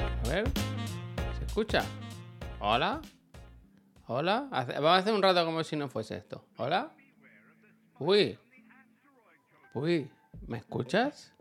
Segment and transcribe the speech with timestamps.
[0.00, 0.48] A ver.
[1.38, 1.84] ¿Se escucha?
[2.60, 3.00] ¿Hola?
[4.06, 4.48] ¿Hola?
[4.50, 6.44] Vamos a hacer un rato como si no fuese esto.
[6.56, 6.90] ¿Hola?
[7.98, 8.38] Uy.
[9.74, 10.10] Uy.
[10.46, 11.32] ¿Me escuchas?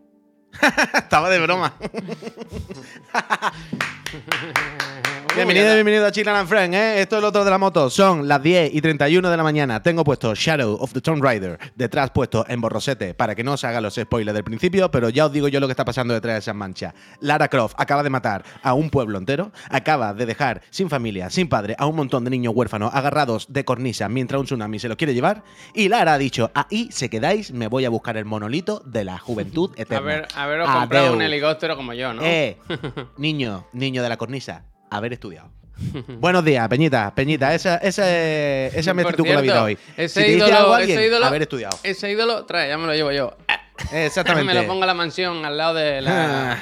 [0.93, 1.73] Estaba de broma.
[5.35, 7.01] Bienvenido, bienvenido a Chiclan and Friend, ¿eh?
[7.01, 7.91] Esto es lo otro de la moto.
[7.91, 9.83] Son las 10 y 31 de la mañana.
[9.83, 13.63] Tengo puesto Shadow of the Tomb Raider detrás puesto en borrosete para que no os
[13.63, 16.33] haga los spoilers del principio, pero ya os digo yo lo que está pasando detrás
[16.35, 16.95] de esas manchas.
[17.19, 21.47] Lara Croft acaba de matar a un pueblo entero, acaba de dejar sin familia, sin
[21.49, 24.97] padre, a un montón de niños huérfanos agarrados de cornisa mientras un tsunami se los
[24.97, 25.43] quiere llevar.
[25.75, 29.19] Y Lara ha dicho, ahí se quedáis, me voy a buscar el monolito de la
[29.19, 30.07] juventud A eterna.
[30.07, 32.23] ver, haberos comprado un helicóptero como yo, ¿no?
[32.23, 32.57] Eh,
[33.17, 35.49] niño, niño de la cornisa, haber estudiado.
[36.19, 39.77] Buenos días, Peñita, Peñita, esa, esa, es- esa es actitud con la vida hoy.
[39.95, 41.77] Ese Si ídolo, alguien, ese ídolo, haber estudiado.
[41.83, 43.37] Ese ídolo, trae, ya me lo llevo yo.
[43.91, 44.51] Exactamente.
[44.55, 46.57] Me lo pongo en la mansión al lado de la,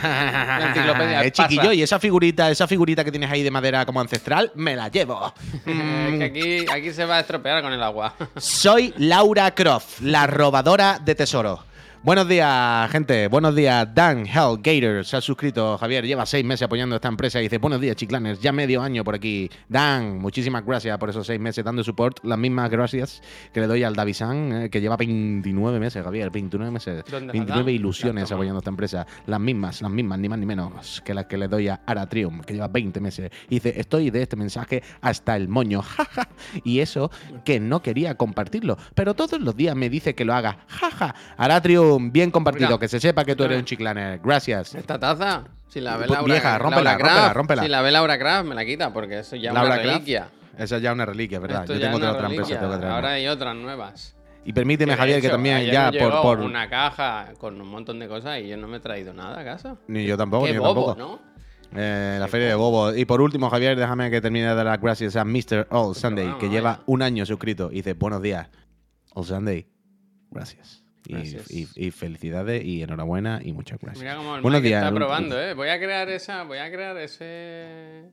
[0.60, 1.18] la enciclopedia.
[1.20, 1.32] Pasa.
[1.48, 4.90] chiquillo, y esa figurita, esa figurita que tienes ahí de madera como ancestral, me la
[4.90, 5.34] llevo.
[5.66, 8.14] Eh, que aquí, aquí se va a estropear con el agua.
[8.36, 11.62] Soy Laura Croft, la robadora de tesoros.
[12.06, 13.28] Buenos días, gente.
[13.30, 13.88] Buenos días.
[13.96, 15.76] Dan Hell Gator se ha suscrito.
[15.80, 18.40] Javier lleva seis meses apoyando esta empresa y dice: Buenos días, chiclanes.
[18.42, 19.50] Ya medio año por aquí.
[19.68, 22.24] Dan, muchísimas gracias por esos seis meses dando support.
[22.24, 26.30] Las mismas gracias que le doy al Davisan, eh, que lleva 29 meses, Javier.
[26.30, 27.04] 29 meses.
[27.10, 27.70] ¿Dónde, 29 Adam?
[27.70, 29.08] ilusiones apoyando esta empresa.
[29.26, 32.42] Las mismas, las mismas, ni más ni menos que las que le doy a Aratrium,
[32.42, 33.32] que lleva 20 meses.
[33.50, 35.82] Y dice: Estoy de este mensaje hasta el moño.
[35.82, 36.30] jaja.
[36.64, 37.10] y eso
[37.44, 38.78] que no quería compartirlo.
[38.94, 40.60] Pero todos los días me dice que lo haga.
[40.68, 41.16] Jaja.
[41.36, 42.68] Aratrium, bien compartido.
[42.70, 42.80] Mira.
[42.80, 44.20] que se sepa que tú eres un chiclaner.
[44.24, 44.76] Gracias.
[44.76, 47.64] Esta taza, si la ve Pues, Laura, vieja, rómpela, Laura rómpela, Kraft, rómpela.
[47.64, 49.94] Si la ve Laura Kraft, me la quita, porque eso ya es Laura una Kraft,
[49.94, 50.30] reliquia.
[50.58, 51.62] Esa es ya una reliquia, ¿verdad?
[51.62, 52.50] Esto Yo ya tengo es otra, una otra empresa.
[52.50, 52.60] reliquia.
[52.60, 52.96] tengo que traerme.
[52.96, 54.16] Ahora hay otras nuevas.
[54.46, 56.10] Y permíteme, de Javier, que hecho, también ayer ya me por.
[56.10, 56.40] llegó por...
[56.42, 59.44] una caja con un montón de cosas y yo no me he traído nada a
[59.44, 59.76] casa.
[59.88, 61.20] Ni yo tampoco, Qué ni yo bobo, tampoco.
[61.20, 61.36] ¿no?
[61.78, 62.94] Eh, la feria de Bobo.
[62.96, 65.68] Y por último, Javier, déjame que termine de dar las gracias a Mr.
[65.72, 66.84] All Sunday, que lleva vaya.
[66.86, 67.70] un año suscrito.
[67.72, 68.48] Y dice, buenos días,
[69.14, 69.68] All Sunday.
[70.32, 70.85] Gracias.
[71.08, 71.52] Y, Gracias.
[71.52, 74.02] y- y felicidades y enhorabuena y muchas gracias.
[74.04, 74.84] Mira cómo el Buenos Mike días.
[74.84, 75.54] está probando, ¿eh?
[75.54, 78.12] Voy a crear esa, voy a crear ese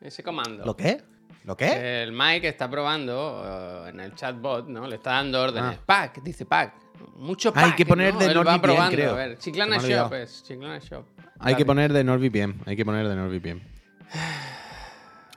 [0.00, 0.64] ese comando.
[0.64, 1.02] ¿Lo qué?
[1.44, 2.02] ¿Lo qué?
[2.02, 3.42] El Mike está probando
[3.86, 4.86] eh, en el chatbot, ¿no?
[4.86, 5.78] Le está dando órdenes.
[5.78, 5.82] Ah.
[5.86, 6.74] Pack, dice pack.
[7.16, 7.64] Mucho pack.
[7.64, 8.20] Hay que poner ¿no?
[8.20, 9.12] de NordVPN, creo.
[9.12, 10.42] A ver, Chiclana Shop es.
[10.44, 11.04] Chiclana Shop.
[11.40, 12.56] Hay que poner de NordVPN.
[12.66, 13.62] Hay que poner de NordVPN.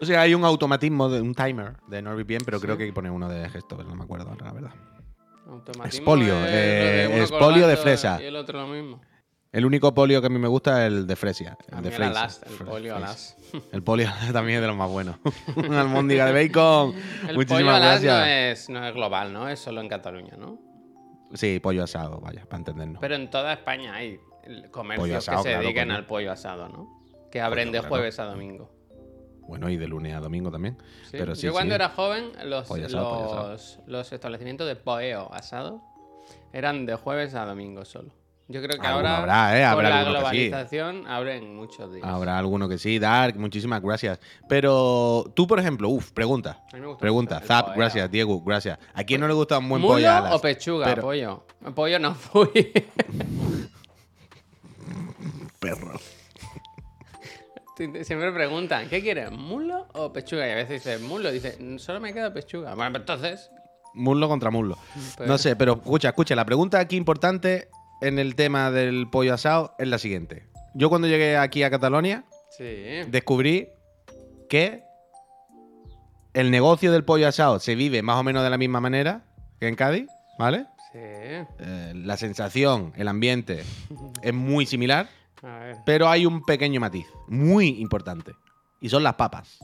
[0.01, 2.93] O sea, hay un automatismo, de un timer de NordVPN, pero creo que hay que
[2.93, 4.71] poner uno de gesto, pero no me acuerdo ahora, la verdad.
[5.51, 8.21] Lo eh, de colgando fresa.
[8.21, 9.01] Y el otro lo mismo.
[9.51, 11.57] El único polio que a mí me gusta es el de Fresia.
[11.67, 13.35] El A de mí el polio alas.
[13.73, 15.17] El polio también es de los más buenos.
[15.57, 16.95] Una almóndiga de bacon.
[17.27, 18.17] El Muchísimas pollo alas gracias.
[18.17, 19.49] no es, no es global, ¿no?
[19.49, 20.57] Es solo en Cataluña, ¿no?
[21.33, 23.01] Sí, pollo asado, vaya, para entendernos.
[23.01, 24.19] Pero en toda España hay
[24.71, 26.87] comercios asado, que se claro, dediquen al pollo asado, ¿no?
[27.29, 27.89] Que abren de claro.
[27.89, 28.71] jueves a domingo.
[29.51, 30.77] Bueno, y de lunes a domingo también.
[31.03, 31.09] Sí.
[31.17, 31.75] Pero sí, Yo cuando sí.
[31.75, 33.83] era joven, los, Pollo asado, pollo asado.
[33.85, 35.81] los, establecimientos de poeo asado
[36.53, 38.13] eran de jueves a domingo solo.
[38.47, 39.17] Yo creo que Alguno ahora,
[39.49, 39.63] habrá, ¿eh?
[39.63, 40.11] con Habrá la que sí.
[40.49, 42.07] globalización, abren muchos días.
[42.07, 44.21] Habrá alguno que sí, Dark, muchísimas gracias.
[44.47, 46.63] Pero tú, por ejemplo, uff, pregunta.
[46.71, 48.79] A mí me gusta Pregunta, Zap, gracias, Diego, gracias.
[48.93, 50.09] ¿A quién no le gusta un buen ¿Mulo pollo?
[50.09, 50.33] alas?
[50.33, 50.85] o pechuga?
[50.85, 51.45] Pero- Pollo.
[51.75, 52.71] Pollo no fui.
[55.59, 55.99] Perro.
[58.03, 59.31] Siempre preguntan, ¿qué quieres?
[59.31, 60.47] ¿Mulo o pechuga?
[60.47, 61.31] Y a veces dices, mulo.
[61.31, 62.75] Dice, "Mm, solo me queda pechuga.
[62.75, 63.51] Bueno, pues entonces.
[63.93, 64.77] Muslo contra muslo.
[65.17, 66.35] Pues- No sé, pero escucha, escucha.
[66.35, 67.67] La pregunta aquí importante
[68.01, 70.47] en el tema del pollo asado es la siguiente.
[70.73, 72.23] Yo cuando llegué aquí a Cataluña
[72.57, 72.63] Sí.
[73.09, 73.69] descubrí
[74.49, 74.83] que
[76.33, 79.23] el negocio del pollo asado se vive más o menos de la misma manera
[79.59, 80.07] que en Cádiz,
[80.39, 80.65] ¿vale?
[80.93, 80.99] Sí.
[81.01, 83.63] Eh, la sensación, el ambiente
[84.23, 85.07] es muy similar,
[85.43, 85.77] A ver.
[85.85, 88.33] pero hay un pequeño matiz muy importante
[88.79, 89.59] y son las papas.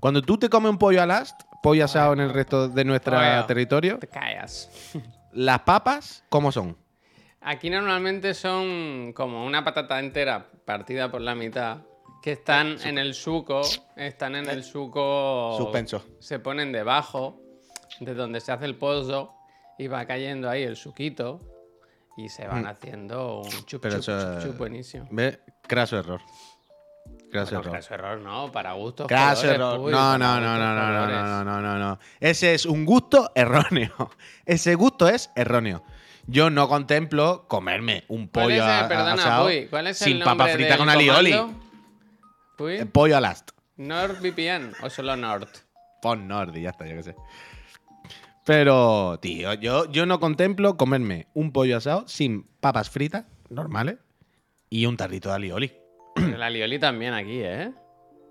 [0.00, 3.16] Cuando tú te comes un pollo al ast, pollo asado en el resto de nuestro
[3.16, 3.44] Pollo.
[3.46, 4.68] territorio, Te callas.
[5.32, 6.76] las papas, ¿cómo son?
[7.40, 11.78] Aquí normalmente son como una patata entera partida por la mitad.
[12.22, 13.62] Que están en el suco.
[13.96, 15.56] Están en el suco.
[15.58, 16.04] Suspenso.
[16.20, 17.40] Se ponen debajo
[17.98, 19.34] de donde se hace el pozo.
[19.76, 21.40] Y va cayendo ahí el suquito.
[22.16, 25.08] Y se van haciendo un chup, Pero chup, eso- chup, chup buenísimo.
[25.10, 25.38] ¿Ves?
[25.66, 26.20] Craso error.
[27.30, 27.72] Craso Bueno, error.
[27.72, 29.06] craso error, no, para gustos.
[29.06, 29.78] Craso error.
[29.80, 31.98] Puy, No, no, no, no, no, no, no, no, no, no.
[32.20, 34.10] Ese es un gusto erróneo.
[34.44, 35.82] Ese gusto es erróneo.
[36.26, 40.20] Yo no contemplo comerme un ¿Cuál pollo el- a- asado Puy, ¿cuál es el sin
[40.22, 41.32] papa frita con alioli.
[42.60, 43.50] Eh, Pollo al ast.
[43.76, 45.48] NordVPN o solo Nord.
[46.00, 47.16] Pon Nord y ya está, yo qué sé.
[48.44, 53.98] Pero, tío, yo, yo no contemplo comerme un pollo asado sin papas fritas normales
[54.68, 55.72] y un tarrito de alioli.
[56.16, 57.72] El alioli también aquí, ¿eh?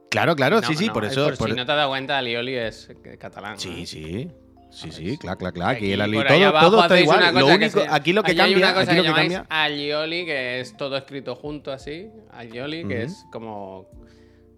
[0.10, 1.24] Claro, claro, No, sí, sí, no, por es eso.
[1.25, 3.58] Por por- si no te has dado cuenta, alioli es eh, catalán.
[3.58, 4.30] Sí, sí.
[4.69, 5.69] Sí, sí, claro, claro, claro.
[5.72, 7.34] Aquí, Aquí, el ali- por ahí todo, está igual.
[7.36, 9.19] Lo único, se- aquí lo que aquí hay cambia, una cosa aquí que lo que
[9.19, 9.46] cambia.
[9.50, 12.10] alioli, que es todo escrito junto así.
[12.31, 13.90] Alioli, que es como.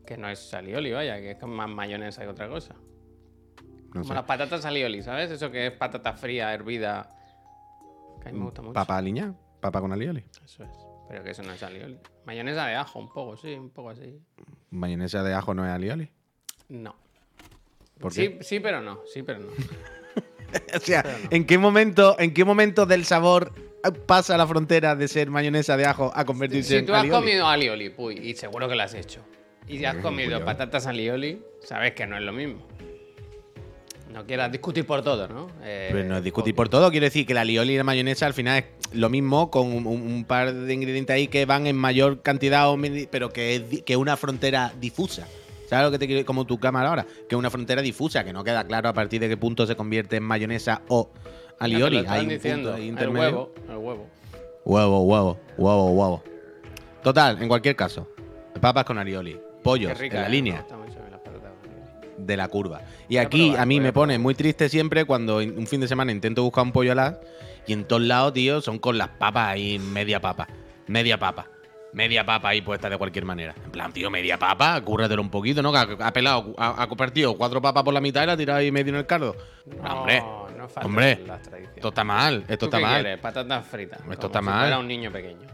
[0.06, 2.76] que no es alioli, vaya, que es como más mayonesa que otra cosa.
[3.94, 4.14] No como sé.
[4.14, 5.32] las patatas alioli, ¿sabes?
[5.32, 7.16] Eso que es patata fría, hervida.
[8.22, 8.74] Que a mí me gusta mucho.
[8.74, 10.24] Papa aliña, papa con alioli.
[10.44, 10.70] Eso es.
[11.10, 12.00] Pero que eso no es alioli.
[12.26, 14.20] Mayonesa de ajo, un poco, sí, un poco así.
[14.72, 16.10] Mayonesa de ajo no es alioli.
[16.70, 16.96] No.
[18.00, 18.44] ¿Por sí, qué?
[18.44, 19.48] sí, pero no, sí, pero no.
[20.76, 21.30] O sea, no.
[21.32, 23.52] ¿en qué momento, en qué momento del sabor
[24.06, 27.20] pasa la frontera de ser mayonesa de ajo a convertirse Si en tú has alioli?
[27.20, 29.22] comido alioli, puy, y seguro que lo has hecho,
[29.68, 32.68] y has Bien, comido patatas alioli, sabes que no es lo mismo.
[34.14, 35.50] No quieras discutir por todo, ¿no?
[35.64, 38.28] Eh, Pero no es discutir por todo, quiero decir que la alioli y la mayonesa
[38.28, 38.66] al final es
[38.96, 42.78] lo mismo con un, par de ingredientes ahí que van en mayor cantidad, o
[43.10, 45.28] pero que es que una frontera difusa.
[45.68, 48.32] ¿Sabes lo que te quiero Como tu cámara ahora, que es una frontera difusa, que
[48.32, 51.10] no queda claro a partir de qué punto se convierte en mayonesa o
[51.58, 52.06] alioli.
[52.08, 54.08] Hay un diciendo, punto el huevo, el huevo.
[54.64, 56.24] Huevo, huevo, huevo, huevo.
[57.02, 58.08] Total, en cualquier caso,
[58.62, 60.66] papas con alioli, pollos rica, en la eh, línea
[62.18, 62.82] de la curva.
[63.10, 66.12] Y aquí probar, a mí me pone muy triste siempre cuando un fin de semana
[66.12, 67.16] intento buscar un pollo alas
[67.68, 70.48] y en todos lados, tío, son con las papas ahí, media papa,
[70.88, 71.48] media papa.
[71.94, 73.54] Media papa ahí puesta de cualquier manera.
[73.64, 75.72] En plan, tío, media papa, cúrratelo un poquito, ¿no?
[75.72, 78.60] Que ha, pelado, ha, ha compartido cuatro papas por la mitad y la ha tirado
[78.60, 79.36] ahí medio en el cardo.
[79.80, 81.24] No, hombre, no hombre,
[81.76, 83.02] esto está mal, esto ¿Tú está mal.
[83.04, 83.20] quieres?
[83.20, 84.00] Patatas fritas.
[84.00, 84.60] Esto como está si mal.
[84.62, 85.48] fuera un niño pequeño.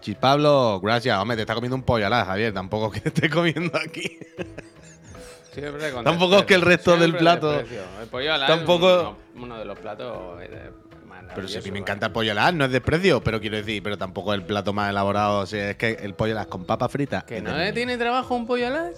[0.00, 1.18] Chis Pablo, gracias.
[1.18, 2.52] Hombre, te está comiendo un pollo alas, Javier.
[2.52, 4.18] Tampoco que te esté comiendo aquí.
[5.52, 7.60] Siempre con Tampoco es que el resto del plato-.
[7.60, 10.70] El pollo al Tampoco- uno, uno de los platos eh,
[11.34, 13.82] Pero si a mí me encanta el pollo alas, no es desprecio, pero quiero decir,
[13.82, 15.40] pero tampoco es el plato más elaborado.
[15.40, 17.24] O sea, es que el pollo alas con papas fritas.
[17.24, 18.94] ¿Que no le tiene trabajo un pollo alas?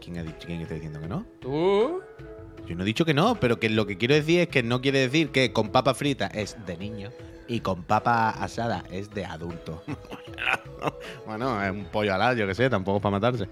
[0.00, 0.46] ¿Quién ha dicho?
[0.46, 1.26] ¿Quién está diciendo que no?
[1.40, 2.00] ¿Tú?
[2.66, 4.80] Yo no he dicho que no, pero que lo que quiero decir es que no
[4.80, 7.10] quiere decir que con papas fritas es de niño
[7.48, 9.82] y con papa asada es de adulto.
[11.26, 13.48] bueno, es un pollo alas, yo que sé, tampoco es para matarse.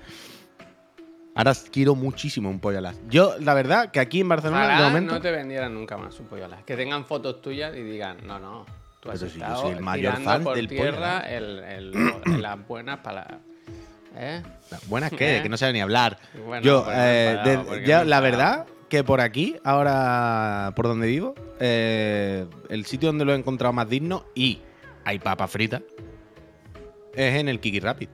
[1.36, 2.96] Ahora quiero muchísimo un pollo alas.
[3.08, 5.14] Yo, la verdad, que aquí en Barcelona, de Ojalá momento.
[5.14, 6.62] no te vendieran nunca más un pollo alas.
[6.64, 8.64] Que tengan fotos tuyas y digan, no, no,
[9.00, 11.30] tú has Pero si yo soy el mayor fan por del pollo tierra alas.
[11.32, 11.58] el,
[12.26, 13.40] el- las buenas palabras.
[14.16, 14.42] ¿Eh?
[14.86, 15.42] Buenas que, ¿Eh?
[15.42, 16.18] que no sabe ni hablar.
[16.46, 21.34] Bueno, Yo, pues eh, de- ya, la verdad, que por aquí, ahora por donde vivo,
[21.58, 24.60] eh, el sitio donde lo he encontrado más digno y
[25.04, 25.82] hay papas fritas
[27.12, 28.08] es en el Kiki Rapid.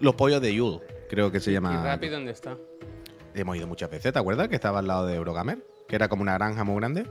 [0.00, 0.80] Los pollos de Yul,
[1.12, 1.84] creo que se ¿Y llama.
[1.84, 2.56] Rappi dónde está?
[3.34, 4.48] Hemos ido muchas veces, ¿te acuerdas?
[4.48, 7.04] Que estaba al lado de Eurogamer, que era como una granja muy grande.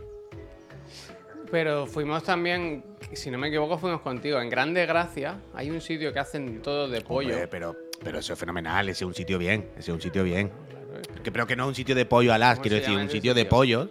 [1.52, 2.84] Pero fuimos también,
[3.14, 4.40] si no me equivoco, fuimos contigo.
[4.42, 7.30] En Grande Gracia hay un sitio que hacen todo de pollo.
[7.30, 10.24] Hombre, pero, pero eso es fenomenal, ese es un sitio bien, ese es un sitio
[10.24, 10.50] bien.
[10.70, 12.96] Claro, es que- pero que no es un sitio de pollo alas, ¿Cómo quiero decir,
[12.96, 13.50] un ese sitio de sitio?
[13.56, 13.90] pollos.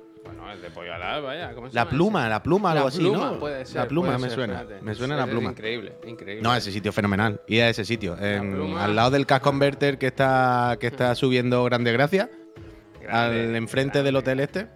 [0.51, 1.55] Bueno, el de pollo alado, vaya.
[1.55, 2.31] ¿cómo se La llama pluma, ese?
[2.31, 3.39] la pluma, algo La así, pluma, ¿no?
[3.39, 3.77] puede ser.
[3.77, 4.61] la pluma puede me ser, suena.
[4.61, 4.85] espérate.
[4.85, 5.51] Me suena Ese la es pluma.
[5.51, 6.43] increíble, increíble.
[6.43, 7.41] No, ese sitio es fenomenal.
[7.47, 8.17] Ir a ese sitio.
[8.19, 8.85] en- pluma.
[8.85, 12.29] al lado del Cash Converter que está, que está subiendo Grande Gracia.
[13.01, 14.09] Grande, al enfrente grande.
[14.09, 14.67] del hotel este.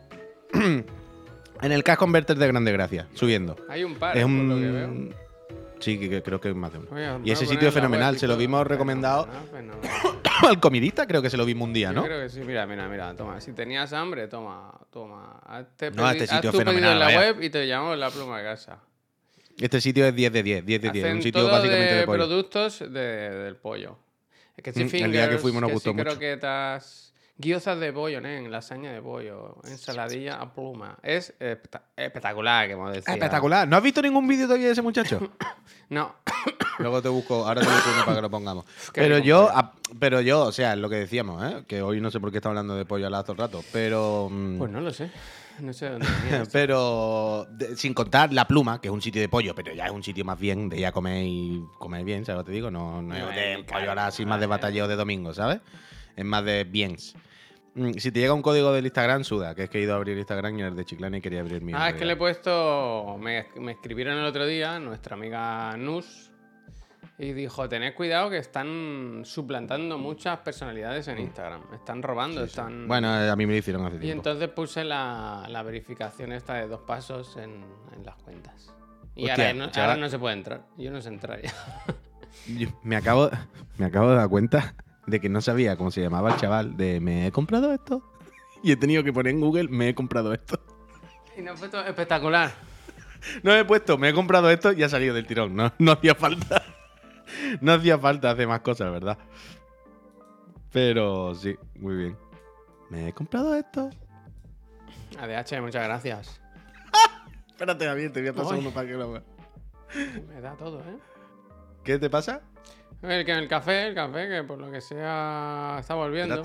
[0.52, 3.56] en el Cash Converter de Grande Gracia, subiendo.
[3.68, 4.88] Hay un par, es por lo que veo.
[4.88, 5.14] un.
[5.80, 6.88] Sí, que, que creo que es más de uno.
[6.90, 8.16] Voy Y ese sitio es fenomenal.
[8.18, 10.20] Se lo vimos recomendado Fenomenal, fenomenal.
[10.48, 12.04] al comidista, creo que se lo vimos un día, Yo ¿no?
[12.04, 13.40] creo que sí, mira, mira, mira, toma.
[13.40, 15.40] Si tenías hambre, toma, toma.
[15.46, 17.18] Hazte No, este sitio haz tu fenomenal, en la vaya.
[17.20, 18.78] web y te llevamos la pluma a casa.
[19.60, 21.04] Este sitio es 10 de 10, 10 de 10.
[21.04, 22.18] Hacen Un sitio todo básicamente de, de, pollo.
[22.18, 22.88] productos de-
[23.30, 23.98] del pollo.
[24.56, 26.04] Es que Mm, el día que fuimos nos gustó mucho.
[26.10, 27.03] croquetas,
[27.36, 28.46] guiozas de pollo, ¿eh?
[28.48, 30.96] lasaña de pollo, ensaladilla a pluma.
[31.02, 33.14] Es especta- espectacular, que hemos decía.
[33.14, 33.66] Espectacular.
[33.68, 35.20] ¿No has visto ningún vídeo todavía de ese muchacho?
[35.90, 36.14] No,
[36.78, 38.64] Luego te busco, ahora te busco uno para que lo pongamos.
[38.94, 41.64] Pero yo, a- pero yo, o sea, lo que decíamos, ¿eh?
[41.68, 44.28] que hoy no sé por qué está hablando de pollo al todo el rato, pero.
[44.30, 45.10] mm, pues no lo sé.
[45.60, 46.44] No sé dónde venía.
[46.52, 49.92] Pero de- sin contar la pluma, que es un sitio de pollo, pero ya es
[49.92, 52.70] un sitio más bien de ya comer y comer bien, ¿sabes lo que te digo?
[52.72, 54.50] No, no, No es de pollo ahora así más de es.
[54.50, 55.60] batalleo de domingo, ¿sabes?
[56.16, 57.14] Es más de biens.
[57.74, 59.96] Mm, Si te llega un código del Instagram, suda, que es que he ido a
[59.96, 61.72] abrir Instagram y el de Chiclana y quería abrir mi.
[61.74, 63.16] Ah, es que le he puesto.
[63.20, 66.30] Me, me escribieron el otro día, nuestra amiga Nus,
[67.18, 71.62] y dijo: Tened cuidado que están suplantando muchas personalidades en Instagram.
[71.74, 72.86] Están robando, están.
[72.86, 74.20] Bueno, eh, a mí me lo hicieron hace y tiempo.
[74.28, 77.64] entonces puse la, la verificación esta de dos pasos en,
[77.96, 78.72] en las cuentas.
[79.16, 80.62] Y Hostia, ahora, no, ahora no se puede entrar.
[80.76, 81.52] Yo no sé entrar ya.
[82.58, 83.30] Yo me acabo,
[83.78, 84.74] me acabo de dar cuenta
[85.06, 88.02] de que no sabía cómo se llamaba el chaval de me he comprado esto.
[88.62, 90.58] y he tenido que poner en Google, me he comprado esto.
[91.36, 92.52] Y nos ha puesto espectacular.
[93.42, 95.54] No he puesto, me he comprado esto y ha salido del tirón.
[95.54, 96.62] No, no hacía falta.
[97.60, 99.16] No hacía falta hacer más cosas, ¿verdad?
[100.70, 102.18] Pero sí, muy bien.
[102.90, 103.90] Me he comprado esto.
[105.18, 106.40] ADH, muchas gracias.
[107.48, 109.24] Espérate, Javier, te voy a pasar uno para que lo veas.
[110.28, 110.98] Me da todo, ¿eh?
[111.82, 112.42] ¿Qué te pasa?
[113.04, 116.42] El, que el café, el café, que por lo que sea está ¿Te la volviendo.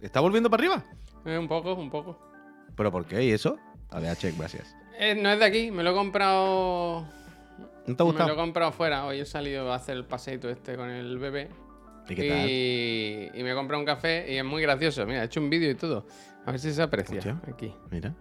[0.00, 0.84] ¿Está volviendo para arriba?
[1.24, 2.18] Eh, un poco, un poco.
[2.76, 3.24] ¿Pero por qué?
[3.24, 3.58] ¿Y eso?
[3.90, 4.74] ADH, gracias.
[4.98, 7.06] Eh, no es de aquí, me lo he comprado.
[7.86, 8.36] ¿No te ha Me lo he gustado?
[8.36, 9.04] comprado fuera.
[9.06, 11.48] Hoy he salido a hacer el paseito este con el bebé.
[12.08, 12.48] ¿Y qué tal?
[12.48, 15.06] Y, y me he comprado un café y es muy gracioso.
[15.06, 16.06] Mira, he hecho un vídeo y todo.
[16.46, 17.74] A ver si se aprecia aquí.
[17.90, 18.14] Mira.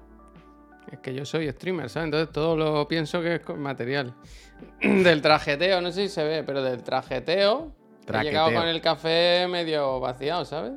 [0.92, 2.06] Es que yo soy streamer, ¿sabes?
[2.06, 4.14] Entonces todo lo pienso que es material.
[4.82, 7.74] del trajeteo, no sé si se ve, pero del trajeteo.
[8.08, 8.60] He llegado Traqueteo.
[8.60, 10.74] con el café medio vaciado, ¿sabes?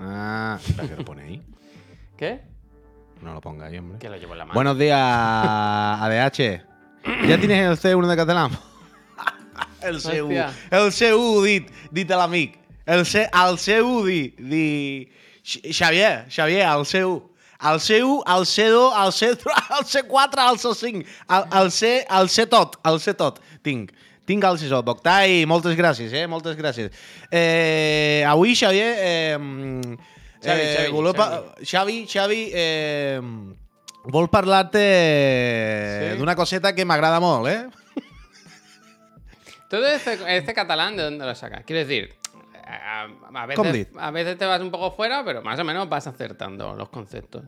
[0.00, 1.42] Ah, ¿para qué lo pone ahí?
[2.16, 2.40] ¿Qué?
[3.20, 3.98] No lo ponga ahí, hombre.
[3.98, 4.54] Que lo llevo en la mano.
[4.54, 6.62] Buenos días, ADH.
[7.26, 8.50] ¿Ya tienes el C1 de catalán?
[9.82, 10.30] el CU.
[10.70, 12.58] El CU, dit, dit a l'amic.
[12.86, 15.10] El, C, el CU, di, di...
[15.42, 17.30] Xavier, Xavier, el CU.
[17.60, 22.46] El C1, el C2, el C3, el C4, el C5, el, el, C, el C
[22.46, 23.90] tot, el C tot, tinc.
[24.24, 24.86] Tinc el C tot.
[24.92, 26.26] Octai, moltes gràcies, eh?
[26.30, 26.92] Moltes gràcies.
[27.32, 29.36] Eh, avui, Xavier, eh,
[30.38, 33.20] Xavi, eh, Xavi, pa- Xavi, Xavi, eh,
[34.04, 36.18] vol parlar-te Sí.
[36.18, 37.66] d'una coseta que m'agrada molt, eh?
[39.68, 41.64] Todo este, este catalán, ¿de dónde lo sacas?
[41.66, 42.14] Quiero decir,
[42.68, 46.06] a, a veces, a veces te vas un poco fuera, pero más o menos vas
[46.06, 47.44] acertando los conceptos.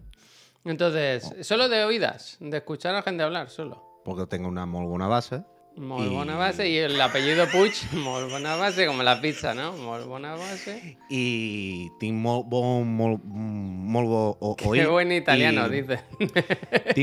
[0.65, 1.45] Entonces, Oh.
[1.45, 3.83] solo de oídas, de escuchar a la gente hablar, solo.
[4.05, 5.43] Porque tengo una molt bona base.
[5.77, 9.73] Molt Y- bona base y el apellido Puig, molt bona base, como la pizza, ¿no?
[9.77, 10.99] Molt bona base.
[11.09, 16.01] i tinc molt bon, molt, molt bo o, Qué buen italiano, i dice.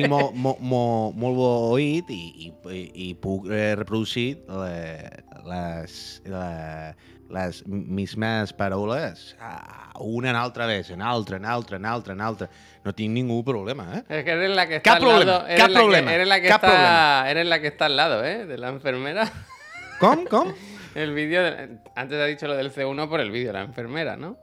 [0.07, 5.09] Molt bo oït i, i, i puc eh, reproducir le,
[5.47, 6.95] les, la,
[7.29, 12.22] les mismes paraules ah, una en altra vez, en altra, en altra, en altra, en
[12.22, 12.50] altra.
[12.84, 14.03] No tinc ningú problema, eh?
[14.07, 15.48] Es que eres la que está Cap al problema, lado.
[15.48, 17.29] Eres cap la problema, Que, eres la que cap está, problema.
[17.31, 18.46] eres la que está al lado, ¿eh?
[18.46, 19.31] De la enfermera.
[20.00, 20.53] Com, com?
[20.96, 24.38] El vídeo, de- antes ha dicho lo del C1 por el vídeo, la enfermera, ¿no?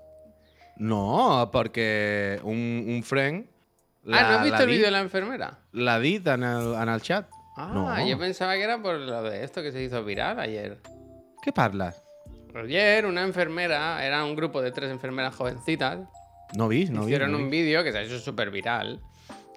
[0.76, 5.58] No, perquè un, un friend ah, ¿no has visto el vídeo de la enfermera?
[5.72, 7.26] l'ha dit en el, en el chat.
[7.56, 8.06] Ah, no.
[8.06, 10.78] yo pensaba que era por lo de esto que se hizo viral ayer.
[11.42, 12.03] Què parles?
[12.54, 15.98] Ayer una enfermera, era un grupo de tres enfermeras jovencitas,
[16.56, 17.08] No vist, no vist.
[17.08, 19.00] hicieron no un vídeo que se ha hecho súper viral,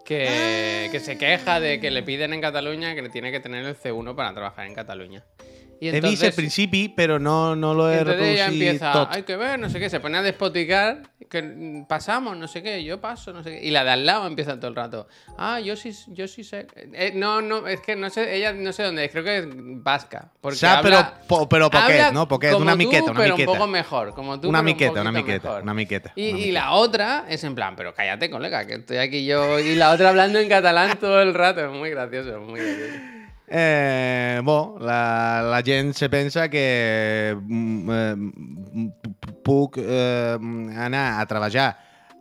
[0.05, 3.65] que, que se queja de que le piden en Cataluña que le tiene que tener
[3.65, 5.23] el C1 para trabajar en Cataluña.
[5.79, 9.09] Y He vist el principi, però no, no lo he entonces ella empieza, tot.
[9.11, 12.83] hay que ver, no sé qué, se pone a despoticar, que pasamos, no sé qué,
[12.83, 13.65] yo paso, no sé qué.
[13.67, 15.07] Y la de al lado empieza todo el rato,
[15.37, 16.65] ah, yo sí, yo sí sé.
[16.93, 19.45] Eh, no, no, es que no sé, ella no sé dónde es, creo que es
[19.49, 20.31] vasca.
[20.41, 22.27] Porque Sa, habla- però, po, però poquet, habla no?
[22.27, 23.51] Poquet, como una tú, miqueta, una pero miqueta.
[23.51, 24.49] un poco mejor, como tú.
[24.49, 25.63] Una pero un miqueta, una miqueta, mejor.
[25.63, 26.53] una miqueta, Y, una y miqueta.
[26.59, 29.59] la otra es en plan, pero cállate, colega, que estoy aquí yo.
[29.59, 33.16] Y la otra hablando en catalán todo el rato, es muy gracioso, es muy gracioso.
[33.49, 38.91] Eh, bo, la, la gent se pensa que mm, eh,
[39.43, 40.35] puc eh,
[40.75, 41.69] anar a treballar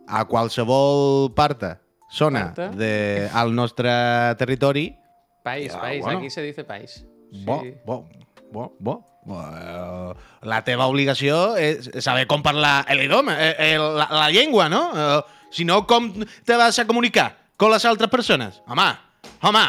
[0.07, 1.65] a qualsevol part,
[2.09, 2.77] zona Parte.
[2.77, 3.91] de, al nostre
[4.39, 4.95] territori
[5.43, 6.19] País, Ah, país, bueno.
[6.19, 7.05] aquí se dice país.
[7.45, 7.73] Bo, Sí.
[7.85, 8.07] bo,
[8.51, 9.03] bo, bo.
[9.27, 10.13] Eh,
[10.47, 14.91] la teva obligació és saber com parlar l'idioma, eh, eh, la, la llengua, no?
[14.95, 16.07] Eh, si no, com
[16.45, 18.61] te vas a comunicar con les altres persones?
[18.67, 18.87] Home,
[19.41, 19.65] home,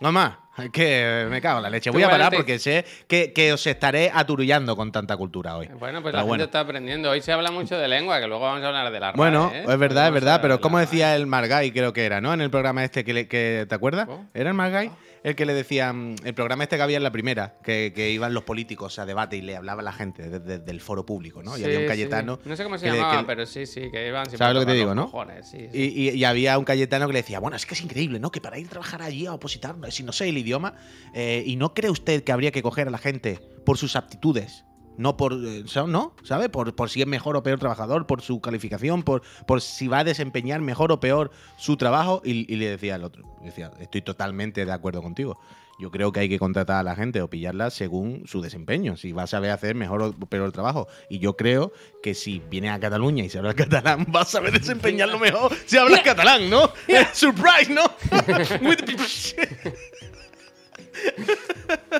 [0.00, 0.26] home,
[0.72, 1.90] que me cago en la leche.
[1.90, 5.66] Voy a parar porque sé que, que os estaré aturullando con tanta cultura hoy.
[5.78, 6.32] Bueno, pues Pero la bueno.
[6.42, 7.10] gente está aprendiendo.
[7.10, 9.50] Hoy se habla mucho de lengua, que luego vamos a hablar de la RAE, Bueno,
[9.54, 9.64] ¿eh?
[9.68, 12.32] es verdad, es verdad, pero como decía el Margay, creo que era, ¿no?
[12.32, 14.08] En el programa este que, le- que ¿te acuerdas?
[14.34, 14.90] ¿Era el Margay?
[15.24, 18.10] El que le decía, mm, el programa este que había en la primera, que, que
[18.10, 21.42] iban los políticos a debate y le hablaba a la gente desde el foro público,
[21.42, 21.58] ¿no?
[21.58, 21.88] y había un sí.
[21.88, 22.38] Cayetano.
[22.44, 24.66] No sé cómo se llamaba, que- pero sí, sí, que iban siempre ¿Sabes lo que
[24.66, 25.04] te a digo, los no?
[25.06, 25.78] cojones, sí, sí.
[25.78, 28.30] Y, y- y había un Cayetano que le decía, bueno, es que es increíble, ¿no?
[28.30, 30.74] Que para ir a trabajar allí a opositar, si no sé el idioma,
[31.12, 34.64] eh, ¿y no cree usted que habría que coger a la gente por sus aptitudes?
[34.98, 36.12] No por, eh, ¿no?
[36.24, 36.50] ¿Sabe?
[36.50, 40.00] Por, por si es mejor o peor trabajador, por su calificación, por, por si va
[40.00, 42.20] a desempeñar mejor o peor su trabajo.
[42.24, 45.38] Y, y le decía al otro, decía, estoy totalmente de acuerdo contigo.
[45.78, 49.12] Yo creo que hay que contratar a la gente o pillarla según su desempeño, si
[49.12, 50.88] va a saber hacer mejor o peor trabajo.
[51.08, 54.52] Y yo creo que si viene a Cataluña y se habla catalán, va a saber
[54.52, 56.72] desempeñarlo mejor si habla catalán, ¿no?
[57.12, 57.84] Surprise, ¿no?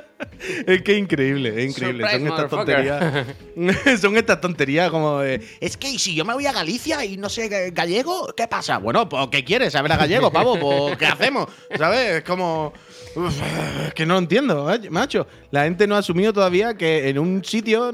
[0.67, 2.05] Es que increíble, es increíble.
[2.05, 3.27] Surprise, Son estas tonterías.
[4.01, 7.17] Son estas tonterías como de, es que ¿y si yo me voy a Galicia y
[7.17, 8.79] no sé ga- gallego, ¿qué pasa?
[8.79, 9.73] Bueno, pues ¿qué quieres?
[9.73, 10.59] ¿Saber a gallego, pavo?
[10.59, 11.47] Pues ¿qué hacemos?
[11.77, 12.17] ¿Sabes?
[12.17, 12.73] Es como.
[13.17, 13.35] Uf,
[13.95, 15.27] que no lo entiendo, eh, macho.
[15.51, 17.93] La gente no ha asumido todavía que en un sitio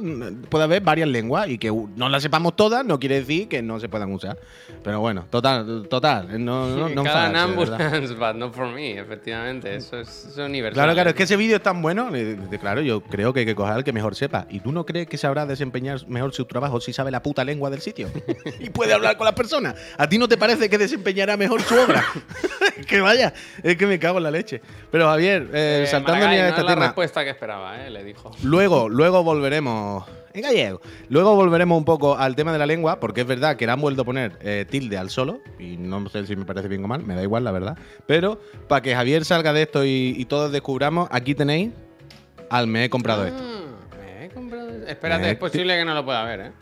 [0.51, 3.79] puede haber varias lenguas y que no las sepamos todas no quiere decir que no
[3.81, 4.37] se puedan usar.
[4.83, 6.45] Pero bueno, total, total.
[6.45, 9.77] No, no, no Cada ambulance, but not for me, efectivamente.
[9.77, 10.75] Eso es, eso es universal.
[10.75, 12.14] Claro, claro, es que ese vídeo es tan bueno.
[12.61, 14.47] Claro, yo creo que hay que coger al que mejor sepa.
[14.51, 17.71] ¿Y tú no crees que sabrá desempeñar mejor su trabajo si sabe la puta lengua
[17.71, 18.09] del sitio?
[18.61, 19.75] y puede hablar con las personas.
[19.99, 22.05] ¿A ti no te parece que desempeñará mejor su obra?
[22.89, 24.61] que vaya, es que me cago en la leche.
[24.91, 26.87] Pero Javier, eh, Eh, saltando Maragall, a no este es la tema.
[26.87, 27.91] respuesta que esperaba, ¿eh?
[27.91, 28.31] Le dijo.
[28.43, 30.05] Luego, luego volveremos.
[30.33, 30.81] En gallego.
[31.11, 33.81] Luego volveremos un poco al tema de la lengua, porque es verdad que le han
[33.81, 36.89] vuelto a poner eh, tilde al solo, y no sé si me parece bien o
[36.89, 37.79] mal, me da igual, la verdad.
[38.07, 41.71] Pero para que Javier salga de esto y, y todos descubramos, aquí tenéis
[42.51, 43.43] al me he comprado esto.
[43.43, 44.87] Ah, me he comprado esto.
[44.87, 46.53] Espérate, Eh, es posible que no lo pueda ver, ¿eh?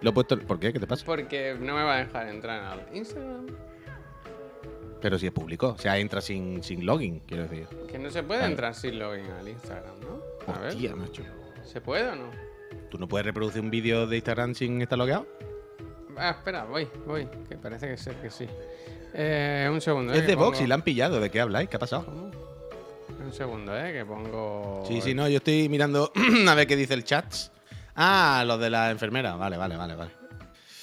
[0.00, 0.38] Lo he puesto.
[0.38, 0.72] ¿Por qué?
[0.72, 1.04] ¿Qué te pasa?
[1.04, 3.46] Porque no me va a dejar entrar al Instagram.
[5.00, 7.66] Pero si es público, o sea, entra sin, sin login, quiero decir.
[7.90, 8.52] Que no se puede Vale.
[8.52, 10.52] entrar sin login al Instagram, ¿no?
[10.52, 10.68] A ver.
[10.70, 11.22] Hostia, macho.
[11.64, 12.30] ¿Se puede o no?
[12.90, 15.26] ¿Tú no puedes reproducir un vídeo de Instagram sin estar logueado?
[16.16, 17.28] Ah, espera, voy, voy.
[17.48, 18.48] Que parece que sí, que sí.
[19.14, 20.16] Eh, un segundo, ¿eh?
[20.16, 21.20] Es que de Vox pongo- y la han pillado.
[21.20, 21.68] ¿De qué habláis?
[21.68, 22.04] ¿Qué ha pasado?
[22.04, 22.30] ¿Cómo?
[23.28, 23.92] Un segundo, ¿eh?
[23.92, 24.82] Que pongo.
[24.88, 26.10] Sí, sí, no, yo estoy mirando
[26.48, 27.26] a ver qué dice el chat.
[27.94, 29.36] Ah, los de la enfermera.
[29.36, 30.10] Vale, vale, vale, vale.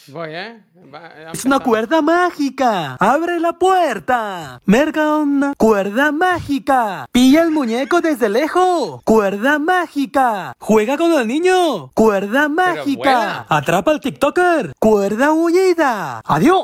[0.10, 0.62] Voy, ¿eh?
[0.94, 2.98] Va- ha Es una cuerda mágica.
[3.00, 4.62] Abre la puerta.
[4.66, 7.08] Merga una cuerda mágica.
[7.12, 9.02] Pilla el muñeco desde lejos.
[9.04, 10.54] Cuerda mágica.
[10.60, 11.90] Juega con el niño.
[11.96, 13.48] Cuerda mágica.
[13.50, 14.74] Atrapa al TikToker.
[14.78, 16.22] Cuerda huida.
[16.24, 16.62] Adiós.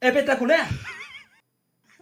[0.00, 0.66] Espectacular.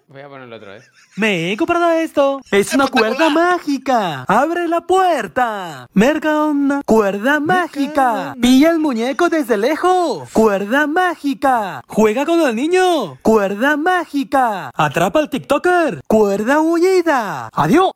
[0.08, 0.88] Voy a ponerlo otra vez.
[1.16, 2.40] Me he comprado esto.
[2.52, 4.22] Es una cuerda mágica.
[4.28, 5.88] Abre la puerta.
[5.94, 8.36] Merga una cuerda mágica.
[8.40, 10.30] Pilla el muñeco desde lejos.
[10.32, 11.82] Cuerda mágica.
[11.88, 13.18] Juega con el niño.
[13.20, 14.70] Cuerda mágica.
[14.74, 16.02] Atrapa al TikToker.
[16.06, 17.48] Cuerda huida.
[17.52, 17.90] Adiós.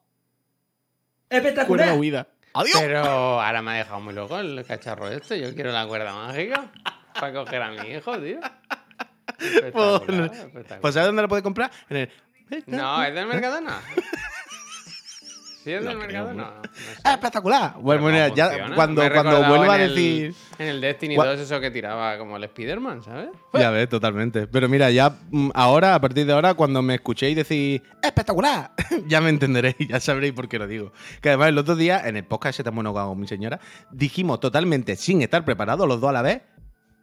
[1.69, 2.26] Cuerda huida.
[2.52, 2.76] ¡Adiós!
[2.81, 3.05] Pero
[3.40, 5.40] ahora me ha dejado muy loco el cacharro este.
[5.40, 6.73] Yo quiero la cuerda mágica
[7.14, 8.40] para coger a mi hijo, tío.
[10.81, 11.70] Pues, ¿sabes dónde lo puedes comprar?
[11.88, 12.11] En el.
[12.66, 13.81] No, ¿es del Mercadona?
[15.62, 16.42] ¿Sí es del No creo, Mercadona?
[16.42, 16.50] ¿no?
[16.50, 17.00] No, no sé.
[17.05, 17.74] Ah, espectacular.
[17.79, 20.35] Bueno, ¿Cómo mira, ya cuando, cuando vuelva a decir.
[20.59, 23.29] en el Destiny Gua- 2 eso que tiraba como el Spider-Man, ¿sabes?
[23.53, 24.46] Ya ves, totalmente.
[24.46, 28.72] Pero mira, ya mm, ahora, a partir de ahora, cuando me escuchéis decir ¡Espectacular!
[29.07, 30.92] ya me entenderéis, ya sabréis por qué lo digo.
[31.20, 34.96] Que además el otro día, en el podcast ese tan bueno mi señora, dijimos totalmente,
[34.96, 36.40] sin estar preparados los dos a la vez,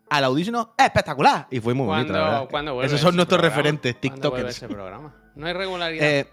[0.09, 1.47] al audífono ¡Espectacular!
[1.51, 2.49] Y fue muy bonito, la ¿Cuándo, verdad.
[2.49, 3.55] ¿cuándo vuelve Esos son ese nuestros programa?
[3.57, 4.57] referentes, ¿Cuándo vuelve TikTokers.
[4.57, 5.15] ese programa?
[5.37, 6.03] No hay regularidad.
[6.07, 6.27] Eh,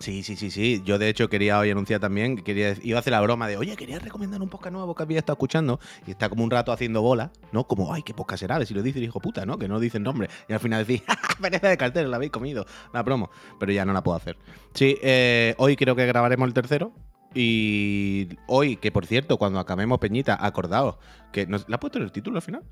[0.00, 0.82] sí, sí, sí, sí.
[0.84, 3.56] Yo de hecho quería hoy anunciar también, que quería, iba a hacer la broma de,
[3.56, 5.78] oye, quería recomendar un podcast nuevo que había estado escuchando
[6.08, 7.68] y está como un rato haciendo bola, ¿no?
[7.68, 9.58] Como, ay, qué podcast será, a ver si lo dice el hijo puta, ¿no?
[9.58, 10.28] Que no dicen nombre.
[10.48, 11.02] Y al final decís,
[11.40, 13.30] pereza de cartero, la habéis comido, la promo.
[13.60, 14.36] Pero ya no la puedo hacer.
[14.74, 16.92] Sí, eh, hoy creo que grabaremos el tercero.
[17.38, 20.96] Y hoy, que por cierto, cuando acabemos Peñita, acordaos
[21.32, 22.62] que nos, ¿la has puesto en el título al final?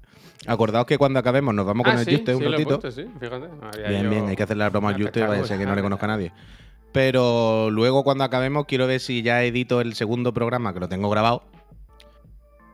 [0.46, 2.52] Acordaos que cuando acabemos nos vamos con ah, el sí, Juste un sí, lo he
[2.52, 2.80] ratito.
[2.80, 3.48] puesto, sí, fíjate.
[3.90, 5.82] Bien, bien, hay que hacerle la broma al Juste, vaya a ser que no le
[5.82, 6.32] conozca a nadie.
[6.92, 11.10] Pero luego cuando acabemos quiero ver si ya edito el segundo programa, que lo tengo
[11.10, 11.42] grabado,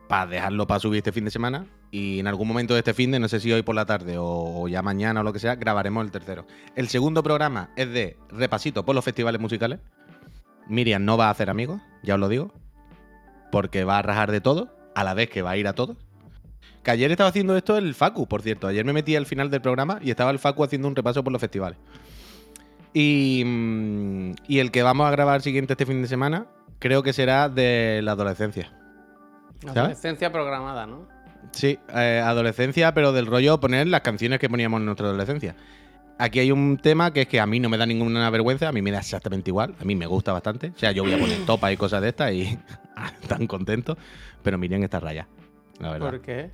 [0.06, 1.66] para dejarlo para subir este fin de semana.
[1.90, 4.14] Y en algún momento de este fin de, no sé si hoy por la tarde
[4.16, 6.46] o ya mañana o lo que sea, grabaremos el tercero.
[6.76, 9.80] El segundo programa es de repasito por los festivales musicales.
[10.70, 12.52] Miriam no va a hacer amigos, ya os lo digo,
[13.52, 15.96] porque va a rajar de todo, a la vez que va a ir a todos.
[16.82, 18.66] Que ayer estaba haciendo esto el Facu, por cierto.
[18.66, 21.32] Ayer me metí al final del programa y estaba el Facu haciendo un repaso por
[21.32, 21.78] los festivales.
[22.94, 26.46] Y, mm, y el que vamos a grabar siguiente este fin de semana,
[26.78, 28.72] creo que será de la adolescencia.
[29.68, 31.06] Adolescencia programada, ¿no?
[31.52, 35.54] Sí, eh, adolescencia, pero del rollo poner las canciones que poníamos en nuestra adolescencia.
[36.22, 38.72] Aquí hay un tema que es que a mí no me da ninguna vergüenza, a
[38.72, 40.72] mí me da exactamente igual, a mí me gusta bastante.
[40.74, 42.58] O sea, yo voy a poner topa y cosas de estas y
[43.28, 43.96] tan contento,
[44.42, 45.26] pero Miriam está raya,
[45.78, 46.10] la verdad.
[46.10, 46.50] ¿Por qué?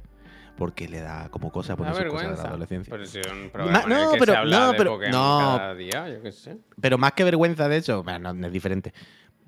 [0.56, 2.48] Porque le da como cosa poner sus cosas de la vergüenza.
[2.48, 2.90] adolescencia.
[2.92, 4.90] Pero si es un programa en no, el que pero- se habla no, de pero-
[4.92, 5.56] Pokémon no.
[5.58, 6.56] cada día, yo qué sé.
[6.80, 8.94] Pero más que vergüenza de eso, bueno, no, es diferente.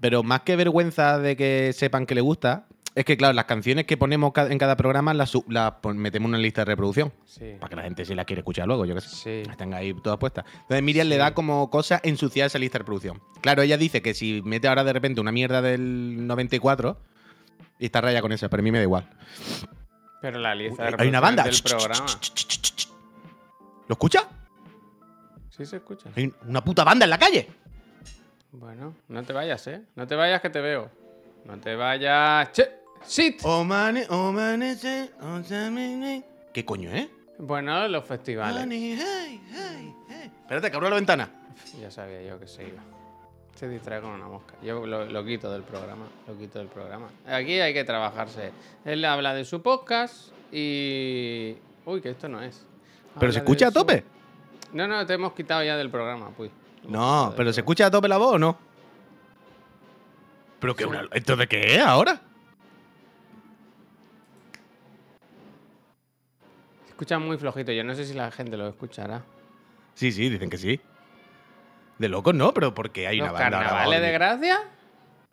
[0.01, 2.67] Pero más que vergüenza de que sepan que le gusta,
[2.99, 6.39] es que, claro, las canciones que ponemos en cada programa las, las metemos en una
[6.39, 7.13] lista de reproducción.
[7.25, 7.55] Sí.
[7.61, 9.09] Para que la gente si las quiere escuchar luego, yo qué sé.
[9.09, 9.43] Sí.
[9.47, 10.45] Las tenga ahí todas puestas.
[10.63, 13.23] Entonces Miriam le da como cosa ensuciar esa lista de reproducción.
[13.41, 16.99] Claro, ella dice que si mete ahora de repente una mierda del 94
[17.79, 19.09] y está raya con eso, pero a mí me da igual.
[20.21, 21.45] Pero la lista de Hay una banda.
[21.45, 22.07] del programa.
[23.87, 24.27] ¿Lo escucha?
[25.51, 26.09] Sí se escucha.
[26.17, 27.49] Hay una puta banda en la calle.
[28.51, 29.83] Bueno, no te vayas, ¿eh?
[29.95, 30.91] No te vayas que te veo.
[31.45, 32.51] No te vayas.
[32.53, 32.78] ¡Che!
[35.45, 36.25] Samene.
[36.53, 37.09] ¿Qué coño, eh?
[37.39, 38.67] Bueno, los festivales.
[38.71, 38.99] Hey,
[39.53, 40.31] hey, hey.
[40.41, 41.31] Espérate, que abro la ventana.
[41.81, 42.83] Ya sabía yo que se iba.
[43.55, 44.55] Se distrae con una mosca.
[44.63, 46.07] Yo lo, lo quito del programa.
[46.27, 47.09] Lo quito del programa.
[47.27, 48.53] Aquí hay que trabajarse.
[48.85, 51.57] Él habla de su podcast y.
[51.85, 52.65] Uy, que esto no es.
[53.19, 54.05] ¿Pero se escucha a tope?
[54.73, 56.51] No, no, te hemos quitado ya del programa, pues.
[56.87, 58.59] No, pero ¿se escucha a tope la voz o no?
[60.61, 60.85] ¿Pero qué?
[60.87, 61.09] Una...
[61.13, 62.21] ¿Esto de qué es ahora?
[66.99, 67.71] Escucha muy flojito.
[67.71, 69.23] Yo no sé si la gente lo escuchará.
[69.95, 70.81] Sí, sí, dicen que sí.
[71.99, 74.59] De locos no, pero porque hay ¿Los una banda ahora carnavales de gracia?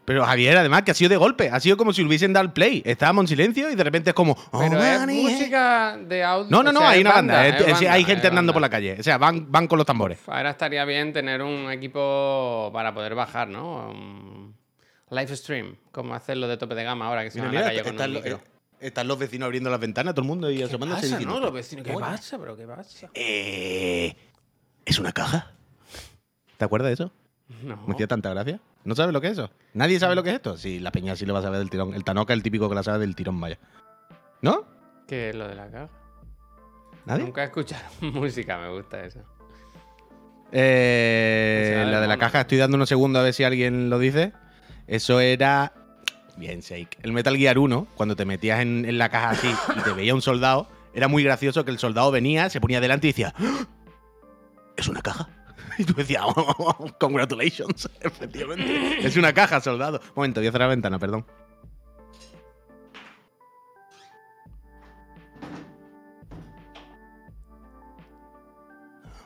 [0.06, 1.49] Pero Javier, además, que ha sido de golpe.
[1.49, 2.84] Ha sido como si hubiesen dado el play.
[2.86, 4.34] Estábamos en silencio y de repente es como.
[4.51, 5.34] "Oh, Pero es money, hey".
[5.34, 6.51] música de audio.
[6.51, 7.47] No, no, o no, sea, hay es una banda.
[7.47, 8.97] es es- es- hay gente es andando por la calle.
[8.99, 10.19] O sea, van, van con los tambores.
[10.28, 13.89] Ahora estaría bien tener un equipo para poder bajar, ¿no?
[13.89, 14.56] Un
[15.10, 17.69] live stream, como hacerlo de tope de gama ahora que se Mira, van a la
[17.71, 18.36] mira, calle con un micro.
[18.38, 18.54] eh,
[18.88, 21.45] están los vecinos abriendo las ventanas, todo el mundo y ¿Qué asomándose pasa, diciendo, no?
[21.45, 22.06] Los vecinos, ¿qué "Coño".
[22.06, 22.38] pasa?
[22.39, 23.10] ¿Pero qué pasa?
[23.13, 24.15] Eh,
[24.86, 25.52] ¿Es una caja?
[26.58, 27.12] ¿Te acuerdas de eso?
[27.63, 27.78] No.
[27.88, 28.60] Me hacía tanta gracia.
[28.84, 29.50] ¿No sabes lo que es eso?
[29.74, 30.58] ¿Nadie sabe lo que es esto?
[30.58, 31.93] Sí, la peña sí lo va a saber del tirón.
[31.93, 33.58] El Tanoca es el típico que la sabe del tirón, vaya.
[34.41, 34.63] ¿No?
[35.08, 35.89] ¿Qué es lo de la caja?
[37.06, 37.24] ¿Nadie?
[37.26, 39.19] Nunca he escuchado música, me gusta eso.
[40.52, 44.00] Eh, del la de la caja, estoy dando unos segundos a ver si alguien lo
[44.00, 44.34] dice.
[44.88, 45.74] Eso era.
[46.38, 46.98] Bien, Shake.
[47.02, 50.21] El Metal Gear 1, cuando te metías en, la caja así y te veía un
[50.21, 53.65] soldado, era muy gracioso que el soldado venía, se ponía delante y decía: "¡Ah!
[54.76, 55.30] ¿Es una caja?
[55.78, 57.89] Y tú decías: "Oh, Congratulations.
[58.02, 59.06] Efectivamente.
[59.06, 60.02] Es una caja, soldado.
[60.15, 61.26] Momento, voy a cerrar la ventana, perdón.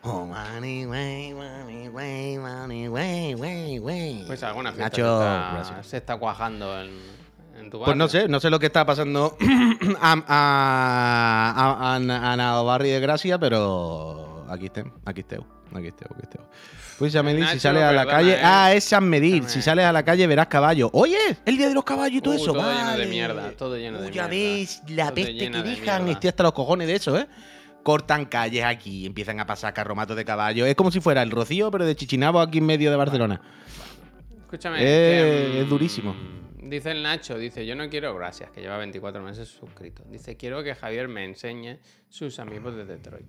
[0.03, 4.23] Oh, money, way, money, way, money, way, way, way.
[4.25, 6.89] Pues alguna fiesta Nacho, se, está, se está cuajando en,
[7.59, 7.85] en tu barrio.
[7.85, 9.35] Pues no sé, no sé lo que está pasando
[10.01, 15.35] a, a, a, a, a Navarri de Gracia, pero aquí esté, aquí esté,
[15.75, 16.39] aquí esté, aquí esté.
[16.97, 18.33] Pues San Medir, si sales a la perdona, calle.
[18.33, 18.41] eh.
[18.43, 19.45] Ah, es San Medir.
[19.47, 20.89] Si sales a la calle verás caballos.
[20.93, 22.53] Oye, el día de los caballos y todo Uh, eso.
[22.53, 24.57] todo lleno de mierda, todo lleno de Uh, Ya mierda.
[24.59, 26.03] ves la Todo peste que de dejan.
[26.03, 26.11] mierda.
[26.11, 27.25] Estoy hasta los cojones de eso, ¿eh?
[27.83, 30.67] Cortan calles aquí, empiezan a pasar carromatos de caballos.
[30.67, 33.41] Es como si fuera el Rocío, pero de Chichinabo aquí en medio de Barcelona.
[34.41, 34.77] Escúchame.
[34.81, 36.13] Eh, que, es durísimo.
[36.13, 40.03] mm, Dice el Nacho, dice, yo no quiero gracias, que lleva 24 meses suscrito.
[40.09, 41.77] Dice, quiero que Javier me enseñe
[42.09, 43.27] sus amigos de Detroit.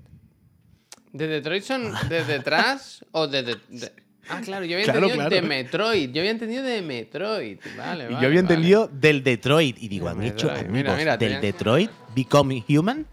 [1.12, 3.92] ¿De Detroit son de detrás o de, de- de-
[4.28, 5.34] Ah, claro, yo había Claro, entendido claro.
[5.34, 6.10] de Metroid.
[6.10, 7.58] Yo había entendido de Metroid.
[7.76, 8.10] Vale, Y vale.
[8.10, 8.38] yo había vale.
[8.40, 9.76] entendido del Detroit.
[9.82, 13.06] Y digo, ¿han hecho amigos Mira, mira, del Detroit Become Human?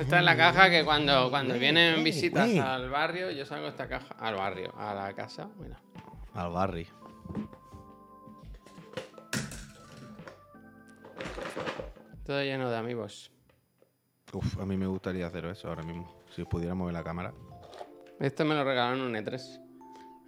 [0.00, 4.14] Esta es la caja que cuando, cuando vienen visitas al barrio, yo salgo esta caja
[4.18, 5.48] al barrio, a la casa.
[5.58, 5.80] Mira.
[6.34, 6.86] Al Barry.
[12.26, 13.30] Todo lleno de amigos.
[14.32, 16.12] Uf, a mí me gustaría hacer eso ahora mismo.
[16.34, 17.32] Si pudiera mover la cámara.
[18.18, 19.60] Esto me lo regalaron un E3.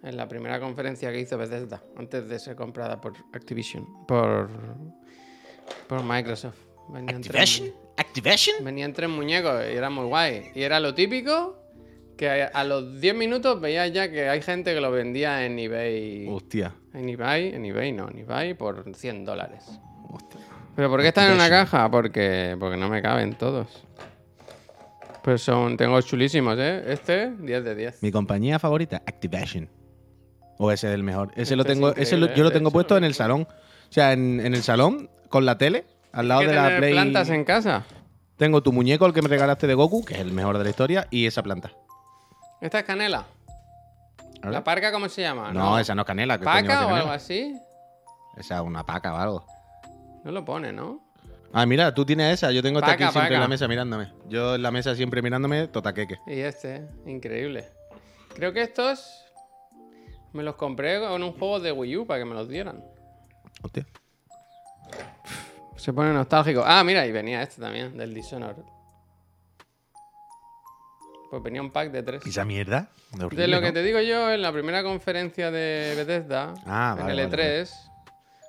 [0.03, 4.05] En la primera conferencia que hizo Bethesda, antes de ser comprada por Activision.
[4.05, 4.49] Por,
[5.87, 6.59] por Microsoft.
[6.89, 7.63] Venían tres,
[7.97, 8.63] ¿Activation?
[8.63, 10.51] Venían tres muñecos y era muy guay.
[10.55, 11.57] Y era lo típico
[12.15, 16.27] que a, los 10 minutos veías ya que hay gente que lo vendía en eBay.
[16.29, 16.73] Hostia.
[16.93, 19.65] En eBay, en eBay no, en eBay por 100 dólares.
[20.09, 20.39] Hostia.
[20.75, 21.89] ¿Pero por qué están en una caja?
[21.91, 23.83] Porque, porque no me caben todos.
[25.23, 26.83] Pues son, tengo chulísimos, ¿eh?
[26.87, 28.03] Este, 10 de 10.
[28.03, 29.69] Mi compañía favorita, Activation.
[30.57, 31.29] O ese es el mejor.
[31.33, 33.41] Ese Este lo es tengo, ese lo- yo lo tengo hecho, puesto en el salón.
[33.41, 35.85] O sea, en, en el salón, con la tele,
[36.17, 36.91] al lado ¿Hay que de la tener Play.
[36.93, 37.83] plantas en casa?
[38.37, 40.69] Tengo tu muñeco, el que me regalaste de Goku, que es el mejor de la
[40.69, 41.71] historia, y esa planta.
[42.61, 43.25] ¿Esta es canela?
[44.43, 44.51] ¿Ahora?
[44.51, 45.51] ¿La parca cómo se llama?
[45.53, 46.37] No, esa no es canela.
[46.37, 46.99] ¿qué coño va a ¿Paca ser o canela?
[47.01, 47.55] algo así?
[48.37, 49.45] Esa es una paca o algo.
[50.23, 51.01] No lo pone, ¿no?
[51.53, 52.51] Ah, mira, tú tienes esa.
[52.51, 53.39] Yo tengo esta Paca, aquí siempre en paca.
[53.41, 54.11] la mesa mirándome.
[54.27, 56.17] Yo en la mesa siempre mirándome, totaqueque.
[56.27, 57.65] Y este, increíble.
[58.35, 59.23] Creo que estos
[60.33, 62.83] me los compré con un juego de Wii U para que me los dieran.
[63.63, 63.87] Hostia.
[65.77, 66.63] Se pone nostálgico.
[66.65, 68.63] Ah, mira, y venía este también, del Dishonored.
[71.29, 72.25] Pues venía un pack de tres.
[72.25, 72.89] ¿Y esa mierda?
[73.13, 76.95] De, horrible, De lo que te digo yo, en la primera conferencia de Bethesda, Ah,
[76.97, 77.69] en vale, el vale, E3,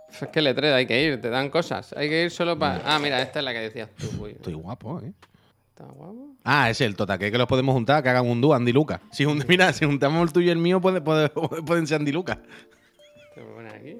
[0.09, 1.93] pues es que el E3 hay que ir, te dan cosas.
[1.97, 2.81] Hay que ir solo para...
[2.85, 4.09] Ah, mira, esta es la que decías tú.
[4.23, 5.13] Uy, Estoy guapo, ¿eh?
[5.71, 6.35] ¿Está guapo?
[6.45, 9.01] Ah, es el totaque que los podemos juntar, que hagan un dúo, Andy Luca.
[9.11, 11.29] Si jun- mira, si juntamos el tuyo y el mío, puede, puede-
[11.67, 12.41] pueden ser Andy Luca.
[13.35, 13.97] Te poner aquí.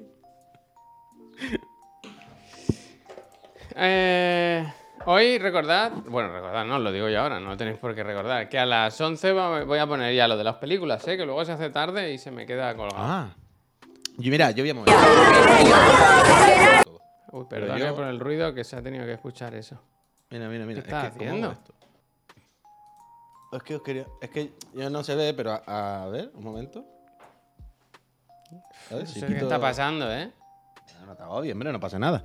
[3.81, 4.73] Eh,
[5.05, 8.49] Hoy recordad, bueno, recordad, no, lo digo yo ahora, no lo tenéis por qué recordar,
[8.49, 11.15] que a las 11 va- voy a poner ya lo de las películas, ¿eh?
[11.15, 13.01] que luego se hace tarde y se me queda colgado.
[13.01, 13.29] Ah.
[14.17, 14.93] Yo, mira, yo voy a mover.
[17.31, 19.81] Uy, perdón yo- por el ruido que se ha tenido que escuchar eso.
[20.29, 20.81] Mira, mira, mira.
[20.81, 21.51] ¿Qué estás es que, ¿cómo haciendo?
[21.53, 21.73] esto?
[23.53, 24.05] Es que os quería.
[24.21, 26.85] Es que ya no se ve, pero a, a ver, un momento.
[28.91, 30.29] A ver, No si sé qué quito- está pasando, ¿eh?
[30.99, 32.21] Ah, No, está bien, hombre, no pasa nada.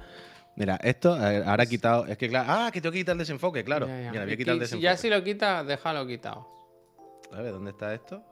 [0.57, 2.07] Mira, esto ahora he quitado.
[2.07, 2.47] Es que claro.
[2.49, 3.87] Ah, que tengo que quitar el desenfoque, claro.
[3.89, 4.11] Ya, ya.
[4.13, 4.85] Mira, voy a quitar el desenfoque.
[4.85, 6.47] ya si lo quita, déjalo quitado.
[7.33, 8.23] A ver, ¿dónde está esto?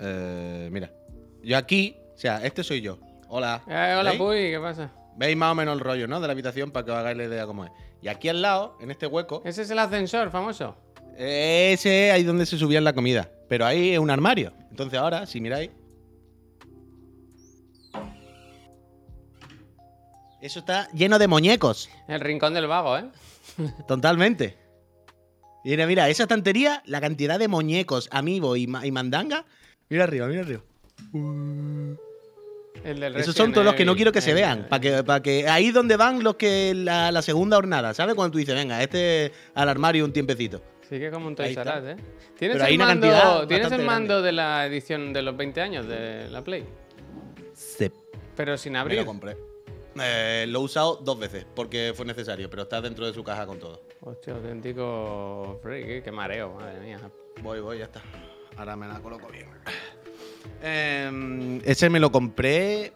[0.00, 0.90] Eh, mira.
[1.42, 2.98] Yo aquí, o sea, este soy yo.
[3.28, 3.62] Hola.
[3.68, 4.18] Eh, hola, ¿Veis?
[4.22, 4.90] Puy, ¿qué pasa?
[5.16, 6.20] Veis más o menos el rollo, ¿no?
[6.20, 7.70] De la habitación para que os hagáis la idea cómo es.
[8.02, 10.76] Y aquí al lado, en este hueco, Ese es el ascensor famoso.
[11.16, 13.28] ese es ahí donde se subía la comida.
[13.48, 14.52] Pero ahí es un armario.
[14.70, 15.70] Entonces ahora, si miráis.
[20.42, 21.90] Eso está lleno de muñecos.
[22.08, 23.04] El rincón del vago, ¿eh?
[23.88, 24.56] Totalmente.
[25.64, 29.44] Mira, mira, esa estantería, la cantidad de muñecos, amiibo y, ma- y mandanga.
[29.90, 30.62] Mira arriba, mira arriba.
[32.82, 34.66] El del Esos son todos los que no quiero que se vean.
[34.70, 38.14] Para que, para que ahí donde van los que la, la segunda hornada, ¿sabes?
[38.14, 40.62] Cuando tú dices, venga, este al armario un tiempecito.
[40.88, 41.96] Sí que es como un Toys ¿eh?
[42.38, 45.60] ¿Tienes Pero el una mando, cantidad ¿tienes el mando de la edición de los 20
[45.60, 46.64] años de la Play?
[47.54, 47.92] Se
[48.34, 48.98] Pero sin me abrir.
[48.98, 49.36] lo compré.
[50.00, 53.46] Eh, lo he usado dos veces porque fue necesario, pero está dentro de su caja
[53.46, 53.82] con todo.
[54.02, 57.00] Hostia, auténtico freak, qué mareo, madre mía.
[57.42, 58.02] Voy, voy, ya está.
[58.56, 59.46] Ahora me la coloco bien.
[60.62, 62.92] Eh, ese me lo compré.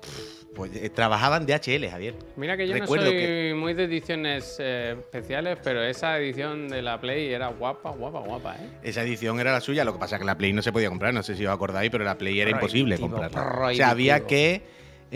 [0.55, 2.15] Pues eh, trabajaba en DHL, Javier.
[2.37, 6.69] Mira que yo Recuerdo no soy que- muy de ediciones eh, especiales, pero esa edición
[6.69, 8.71] de la Play era guapa, guapa, guapa, ¿eh?
[8.85, 10.91] Esa edición era la suya, lo que pasa es que la Play no se podía
[10.91, 13.67] comprar, no sé si os acordáis, pero la Play era imposible comprarla.
[13.67, 14.63] O sea, había que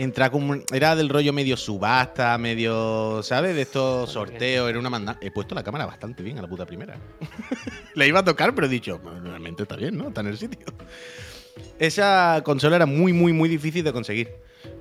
[0.03, 0.55] entrar como...
[0.73, 3.21] Era del rollo medio subasta, medio...
[3.23, 3.55] ¿Sabes?
[3.55, 5.17] De estos sorteos, era una manda...
[5.21, 6.95] He puesto la cámara bastante bien a la puta primera.
[7.95, 10.07] la iba a tocar, pero he dicho, "Bueno, realmente está bien, ¿no?
[10.09, 10.65] Está en el sitio.
[11.77, 14.29] Esa consola era muy, muy, muy difícil de conseguir.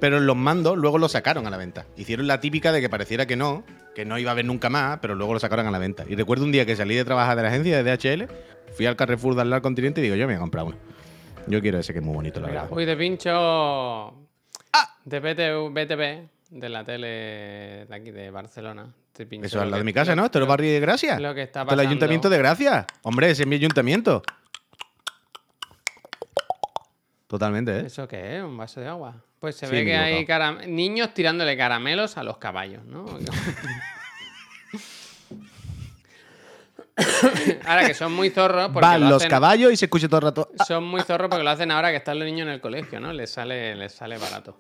[0.00, 1.86] Pero los mandos luego lo sacaron a la venta.
[1.96, 4.98] Hicieron la típica de que pareciera que no, que no iba a haber nunca más,
[5.00, 6.04] pero luego lo sacaron a la venta.
[6.08, 8.28] Y recuerdo un día que salí de trabajar de la agencia de DHL,
[8.74, 10.76] fui al Carrefour de al continente y digo, yo me voy a comprar uno.
[11.46, 12.76] Yo quiero ese que es muy bonito, la Mira, verdad.
[12.76, 14.27] uy, de pincho
[14.80, 14.94] Ah.
[15.04, 17.06] de BTV, BTV, de la tele
[17.88, 18.92] de aquí de Barcelona.
[19.18, 20.24] Eso es lado de mi casa, ¿no?
[20.26, 21.18] Esto es el barrio de Gracia.
[21.18, 22.86] lo que está Esto es el ayuntamiento de Gracia.
[23.02, 24.22] Hombre, ese es mi ayuntamiento.
[27.26, 27.82] Totalmente, ¿eh?
[27.86, 28.42] ¿Eso qué es?
[28.44, 29.16] ¿Un vaso de agua?
[29.40, 33.04] Pues se Sí, ve que hay caram- niños tirándole caramelos a los caballos, ¿no?
[37.66, 40.18] ahora que son muy zorros porque Van lo los hacen- caballos y se escucha todo
[40.18, 40.50] el rato.
[40.66, 43.12] Son muy zorros porque lo hacen ahora que están los niños en el colegio, ¿no?
[43.12, 44.56] Les sale, les sale barato.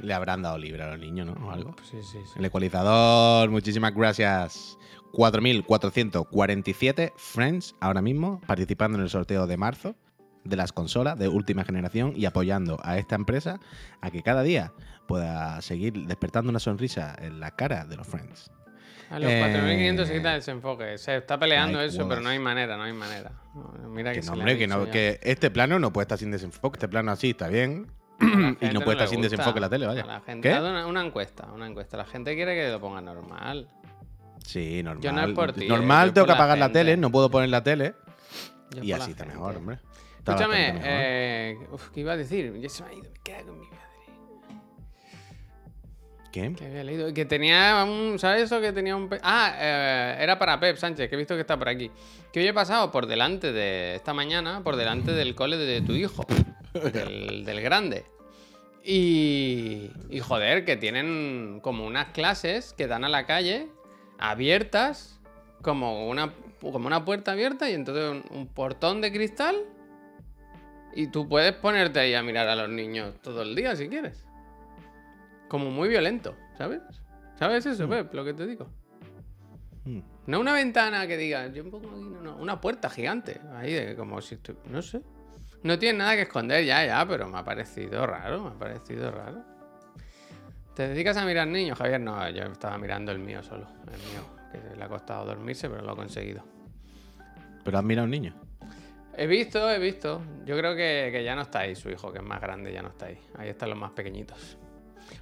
[0.00, 1.46] Le habrán dado libre a los niños, ¿no?
[1.46, 1.74] O algo.
[1.82, 2.38] Sí, sí, sí.
[2.38, 4.78] El ecualizador, muchísimas gracias.
[5.12, 9.94] 4.447 friends ahora mismo participando en el sorteo de marzo
[10.44, 13.60] de las consolas de última generación y apoyando a esta empresa
[14.00, 14.72] a que cada día
[15.06, 18.50] pueda seguir despertando una sonrisa en la cara de los friends.
[19.10, 20.98] A los Eh, 4.500 se quita el desenfoque.
[20.98, 23.32] Se está peleando eso, pero no hay manera, no hay manera.
[23.88, 26.76] Mira que, Que no, hombre, que, no, que este plano no puede estar sin desenfoque.
[26.76, 27.86] Este plano así está bien.
[28.20, 30.02] Y no puede estar sin desenfoque la tele, vaya.
[30.02, 30.58] A la gente, ¿Qué?
[30.58, 31.96] una, una encuesta, una encuesta.
[31.96, 33.68] La gente quiere que lo ponga normal.
[34.44, 35.02] Sí, normal.
[35.02, 37.50] Yo no es por ti, eh, normal, tengo que apagar la, tele, no puedo poner
[37.50, 37.94] la tele.
[38.74, 39.38] Yo y así está gente.
[39.38, 39.78] mejor, hombre.
[40.18, 40.88] Está Escúchame, mejor.
[40.90, 42.58] eh, uf, ¿qué iba a decir?
[42.60, 43.78] Ya se me ha ido, me cago en mi madre.
[46.32, 46.52] ¿Qué?
[46.54, 47.12] Que había leído.
[47.14, 48.18] Que tenía un.
[48.18, 48.60] ¿Sabes eso?
[48.60, 49.08] Que tenía un.
[49.22, 51.90] Ah, eh, era para Pep Sánchez, que he visto que está por aquí.
[52.32, 53.94] Que hoy he pasado por delante de.
[53.94, 56.26] Esta mañana, por delante del cole de tu hijo.
[56.80, 58.04] Del, del grande.
[58.84, 59.90] Y.
[60.10, 63.68] Y joder, que tienen como unas clases que dan a la calle
[64.18, 65.20] abiertas.
[65.62, 69.56] Como una, como una puerta abierta y entonces un, un portón de cristal.
[70.94, 74.24] Y tú puedes ponerte ahí a mirar a los niños todo el día si quieres.
[75.48, 76.80] Como muy violento, ¿sabes?
[77.38, 78.12] ¿Sabes eso, Pep?
[78.14, 78.68] Lo que te digo.
[79.84, 80.00] Mm.
[80.26, 83.72] No una ventana que diga, yo un poco aquí, no, no, una puerta gigante, ahí
[83.72, 85.00] de como si estu- no sé.
[85.62, 89.10] No tiene nada que esconder ya, ya, pero me ha parecido raro, me ha parecido
[89.10, 89.42] raro.
[90.74, 92.00] ¿Te dedicas a mirar niños, Javier?
[92.00, 95.82] No, yo estaba mirando el mío solo, el mío, que le ha costado dormirse, pero
[95.82, 96.44] lo ha conseguido.
[97.64, 98.34] Pero has mirado un niño.
[99.16, 100.22] He visto, he visto.
[100.46, 102.82] Yo creo que, que ya no está ahí su hijo, que es más grande, ya
[102.82, 103.18] no está ahí.
[103.36, 104.56] Ahí están los más pequeñitos.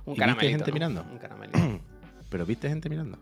[0.05, 0.49] Un ¿Y viste caramelito.
[0.59, 0.75] gente ¿no?
[0.75, 1.07] mirando?
[1.11, 1.59] Un caramelito.
[2.31, 3.19] Pero viste gente mirando.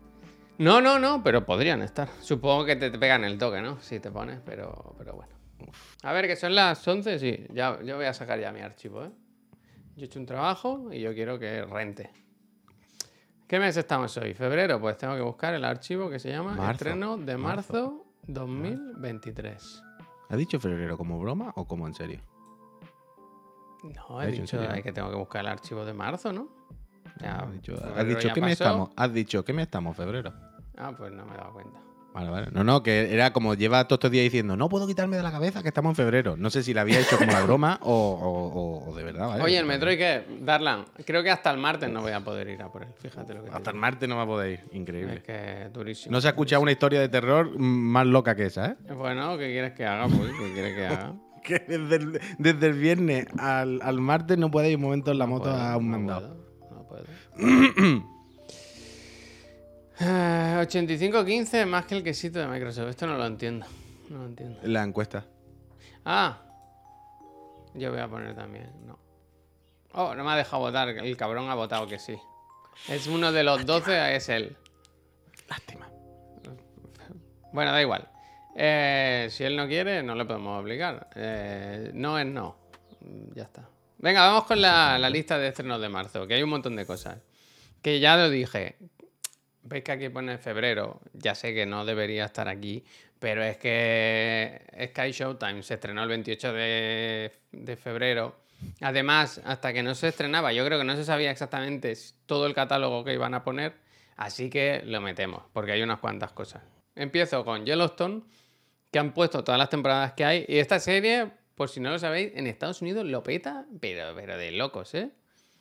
[0.57, 2.07] No, no, no, pero podrían estar.
[2.21, 3.79] Supongo que te, te pegan el toque, ¿no?
[3.81, 5.34] Si te pones, pero, pero bueno.
[6.03, 7.45] A ver, que son las 11, sí.
[7.53, 9.11] Ya, yo voy a sacar ya mi archivo, ¿eh?
[9.95, 12.11] Yo he hecho un trabajo y yo quiero que rente.
[13.47, 14.33] ¿Qué mes estamos hoy?
[14.33, 14.79] ¿Febrero?
[14.79, 16.71] Pues tengo que buscar el archivo que se llama Marzo.
[16.71, 17.73] Estreno de Marzo.
[17.73, 19.83] marzo 2023.
[20.29, 22.19] ¿Has dicho febrero como broma o como en serio?
[23.83, 26.49] No, ¿Has he dicho que tengo que buscar el archivo de marzo, ¿no?
[27.21, 28.63] Ya, has dicho, has dicho ya ¿qué mes pasó.
[28.69, 28.89] estamos?
[28.95, 29.95] Has dicho ¿qué mes estamos?
[29.95, 30.33] Febrero.
[30.75, 31.79] Ah, pues no me he dado cuenta.
[32.15, 32.47] Vale, vale.
[32.53, 35.31] No, no, que era como lleva todos estos días diciendo, no puedo quitarme de la
[35.33, 36.37] cabeza que estamos en febrero.
[36.37, 39.27] No sé si la había hecho como la broma o, o- o- o de verdad,
[39.27, 39.43] ¿vale?
[39.43, 40.23] Oye, el Metroid, ¿qué?
[40.41, 42.89] Darlan, creo que hasta el martes no voy a poder ir a por él.
[42.99, 44.59] Fíjate lo que Hasta el martes no va a poder ir.
[44.71, 45.15] Increíble.
[45.15, 46.13] Es que durísimo.
[46.13, 48.75] No se ha escuchado una historia de terror más loca que esa, ¿eh?
[48.95, 50.07] Bueno, ¿qué quieres que haga?
[50.07, 51.13] Pues, ¿qué quieres que haga?
[51.45, 55.19] Que desde el, desde el viernes al, al martes no puede ir un momento en
[55.19, 56.37] la moto puedo, a un no mandado.
[56.69, 58.05] puedo, no puedo.
[59.99, 62.89] Ah, 85-15 más que el quesito de Microsoft.
[62.89, 63.65] Esto no lo entiendo.
[64.09, 64.59] No lo entiendo.
[64.63, 65.25] La encuesta.
[66.03, 66.41] Ah,
[67.73, 68.69] yo voy a poner también.
[68.85, 68.99] No.
[69.93, 70.89] Oh, no me ha dejado votar.
[70.89, 72.15] El cabrón ha votado que sí.
[72.89, 74.55] Es uno de los 12, es él.
[75.49, 75.87] Lástima.
[77.53, 78.07] Bueno, da igual.
[78.57, 81.09] Eh, si él no quiere, no le podemos obligar.
[81.15, 82.57] Eh, no es no.
[83.33, 83.69] Ya está.
[83.97, 86.85] Venga, vamos con la, la lista de estrenos de marzo, que hay un montón de
[86.85, 87.17] cosas.
[87.81, 88.77] Que ya lo dije.
[89.65, 91.01] Veis que aquí pone febrero.
[91.13, 92.83] Ya sé que no debería estar aquí,
[93.19, 98.35] pero es que Sky Showtime se estrenó el 28 de, de febrero.
[98.81, 101.93] Además, hasta que no se estrenaba, yo creo que no se sabía exactamente
[102.25, 103.73] todo el catálogo que iban a poner,
[104.17, 106.63] así que lo metemos, porque hay unas cuantas cosas.
[106.95, 108.21] Empiezo con Yellowstone,
[108.91, 111.99] que han puesto todas las temporadas que hay, y esta serie, por si no lo
[111.99, 115.09] sabéis, en Estados Unidos lo peta, pero, pero de locos, ¿eh?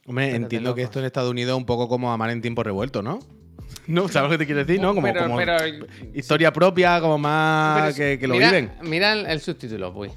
[0.06, 3.02] Hombre, entiendo que esto en Estados Unidos es un poco como amar en tiempo revuelto,
[3.02, 3.20] ¿no?
[3.86, 4.80] No, ¿sabes lo que te quiero decir?
[4.80, 4.94] ¿No?
[4.94, 5.56] Como, pero, como pero-
[6.14, 8.72] historia propia, como más que, que lo mira, viven.
[8.82, 10.12] Mira el, el subtítulo, pues.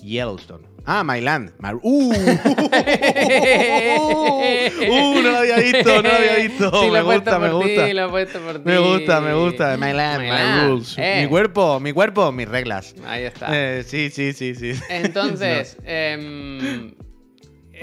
[0.00, 0.66] Yellowstone.
[0.84, 1.52] Ah, My Land.
[1.58, 2.12] Mar- ¡Uh!
[4.88, 5.22] ¡Uh!
[5.22, 6.82] No lo había visto, no lo había visto.
[6.82, 7.88] Sí, me gusta, me gusta.
[7.88, 9.76] he puesto por Me gusta, me gusta.
[9.76, 10.94] My Land, My My, land, Rules.
[10.98, 11.20] eh.
[11.22, 12.94] Mi cuerpo, mi cuerpo, mis reglas.
[13.06, 13.46] Ahí está.
[13.50, 14.72] Eh, sí, sí, sí, sí.
[14.88, 16.94] Entonces, em, eh,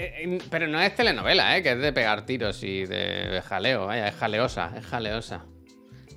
[0.00, 1.62] em, pero no es telenovela, ¿eh?
[1.62, 5.44] Que es de pegar tiros y de jaleo, vaya, es jaleosa, es jaleosa.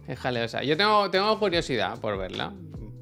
[0.07, 0.63] Es jaleosa.
[0.63, 2.53] Yo tengo, tengo curiosidad por verla,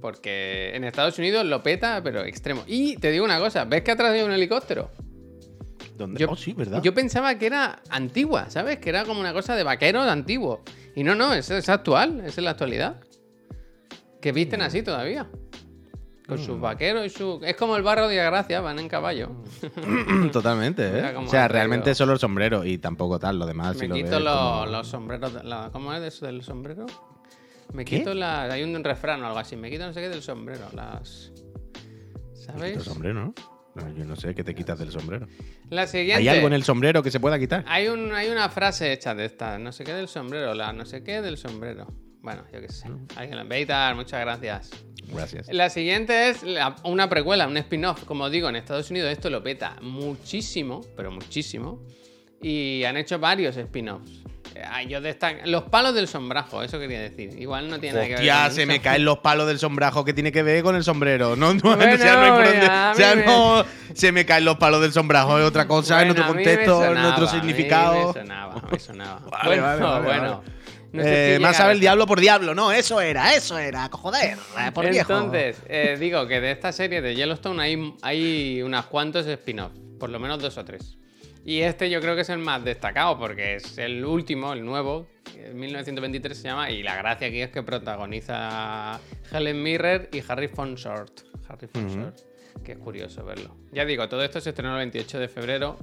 [0.02, 2.64] porque en Estados Unidos lo peta, pero extremo.
[2.68, 4.92] Y te digo una cosa, ¿ves que atrás hay un helicóptero?
[5.98, 6.20] ¿Dónde?
[6.20, 6.82] Yo, oh, sí, ¿verdad?
[6.84, 8.78] yo pensaba que era antigua, ¿sabes?
[8.80, 10.64] Que era como una cosa de vaqueros antiguo.
[10.96, 13.02] Y no, no, es, es actual, es en la actualidad.
[14.22, 15.28] Que visten así todavía.
[16.32, 16.62] Con sus Mm.
[16.62, 17.42] vaqueros y su.
[17.44, 19.30] Es como el barro de Gracia, van en caballo.
[20.32, 21.16] Totalmente, ¿eh?
[21.18, 21.48] O sea, traído.
[21.50, 23.76] realmente solo el sombrero y tampoco tal, lo demás.
[23.76, 25.44] si Me lo quito ves los, como- los sombreros.
[25.44, 26.86] la- ¿Cómo es eso del sombrero?
[27.74, 28.00] Me ¿Qué?
[28.00, 28.44] quito la.
[28.44, 29.56] Hay un refrán o algo así.
[29.58, 30.66] Me quito no sé qué del sombrero.
[30.74, 31.32] Las.
[32.34, 32.78] ¿Sabéis?
[32.78, 33.34] el sombrero, ¿no?
[33.76, 35.28] No, Yo no sé qué te quitas del sombrero.
[35.70, 36.16] La siguiente.
[36.22, 37.64] ¿Hay algo en el sombrero que se pueda quitar?
[37.68, 40.86] Hay, un, hay una frase hecha de esta, no sé qué del sombrero, la no
[40.86, 41.88] sé qué del sombrero.
[42.22, 42.88] Bueno, yo qué sé.
[43.16, 44.70] Alguien lo Beitar, muchas gracias.
[45.08, 45.48] Gracias.
[45.52, 48.04] La siguiente es la- una precuela, un spin-off.
[48.06, 51.82] Como digo, en Estados Unidos esto lo peta muchísimo, pero muchísimo.
[52.42, 54.22] Y han hecho varios spin-offs.
[54.54, 57.40] Eh, yo destaco- Los palos del sombrajo, eso quería decir.
[57.40, 60.04] Igual no tiene nada que ver Hostia, con se me caen los palos del sombrajo
[60.04, 61.36] que tiene que ver con el sombrero.
[61.36, 64.12] No, no, Bueno, o sea, no hay por dónde- ya, a o sea, no, se
[64.12, 66.82] me caen los palos del sombrajo, es otra cosa, en Bueno, otro mí me contexto,
[66.84, 68.08] en sonaba, otro a mí significado.
[68.08, 69.20] Me sonaba, me sonaba.
[69.32, 70.44] Vale, bueno, vale, vale, bueno.
[70.92, 73.88] No sé Eh, si más sabe el diablo por diablo, no, eso era, eso era,
[73.92, 75.14] joder, eh, por viejo.
[75.14, 80.10] Entonces, eh, digo que de esta serie de Yellowstone hay, hay unos cuantos spin-offs, por
[80.10, 80.98] lo menos dos o tres.
[81.46, 85.08] Y este yo creo que es el más destacado porque es el último, el nuevo,
[85.36, 89.00] en 1923 se llama, y la gracia aquí es que protagoniza
[89.32, 91.22] Helen Mirren y Harry Von Short.
[91.48, 92.18] Harry Von Short,
[92.64, 93.56] que es curioso verlo.
[93.72, 95.78] Ya digo, todo esto se estrenó el 28 de febrero.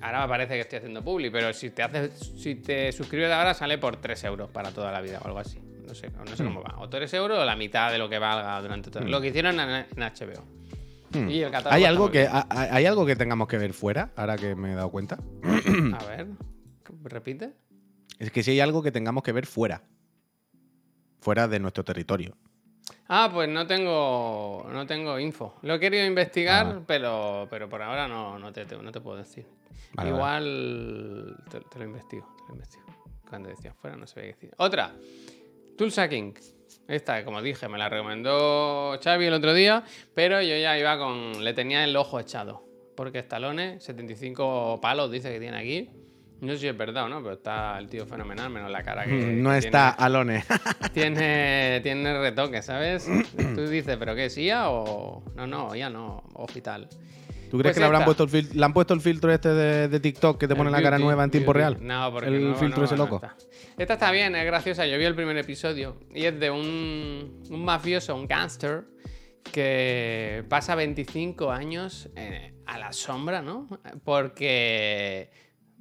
[0.00, 3.54] Ahora me parece que estoy haciendo publi, pero si te haces, si te suscribes ahora
[3.54, 5.60] sale por 3 euros para toda la vida o algo así.
[5.86, 6.78] No sé, no sé cómo va.
[6.78, 9.04] O 3 euros o la mitad de lo que valga durante todo.
[9.04, 10.44] Lo que hicieron en, en HBO.
[11.12, 11.30] Hmm.
[11.30, 14.54] Y el catálogo ¿Hay algo, que, ¿Hay algo que tengamos que ver fuera, ahora que
[14.54, 15.18] me he dado cuenta?
[15.98, 16.26] A ver,
[17.04, 17.54] repite.
[18.18, 19.82] Es que si hay algo que tengamos que ver fuera.
[21.20, 22.36] Fuera de nuestro territorio.
[23.08, 25.54] Ah, pues no tengo, no tengo info.
[25.62, 26.82] Lo he querido investigar, Ah.
[26.86, 29.46] pero, pero por ahora no, no, te, te- no te puedo decir.
[29.94, 32.84] Vale, Igual Te, te lo investigo, te lo investigo.
[33.28, 34.50] Cuando decía fuera no sabía qué decir.
[34.58, 34.92] Otra,
[35.76, 36.32] Tulsa King.
[36.86, 41.42] Esta, como dije, me la recomendó Xavi el otro día, pero yo ya iba con...
[41.44, 42.62] Le tenía el ojo echado.
[42.96, 45.90] Porque Stallone, 75 palos dice que tiene aquí.
[46.40, 49.04] No sé si es verdad o no, pero está el tío fenomenal, menos la cara
[49.04, 49.10] que...
[49.10, 50.44] no que está Alone.
[50.92, 53.08] tiene, tiene retoque, ¿sabes?
[53.54, 55.22] Tú dices, ¿pero qué es IA o.?
[55.34, 56.88] No, no, IA no, hospital.
[57.50, 59.48] ¿Tú crees Pues que le habrán puesto el fil- le han puesto el filtro este
[59.48, 61.74] de, de TikTok que te pone la cara nueva en tiempo beauty.
[61.76, 61.86] real?
[61.86, 63.16] No, porque el no, filtro no, ese no loco.
[63.16, 63.34] está.
[63.78, 64.86] Esta está bien, es graciosa.
[64.86, 68.84] Yo vi el primer episodio y es de un, un mafioso, un gángster,
[69.50, 73.66] que pasa 25 años eh, a la sombra, ¿no?
[74.04, 75.30] Porque.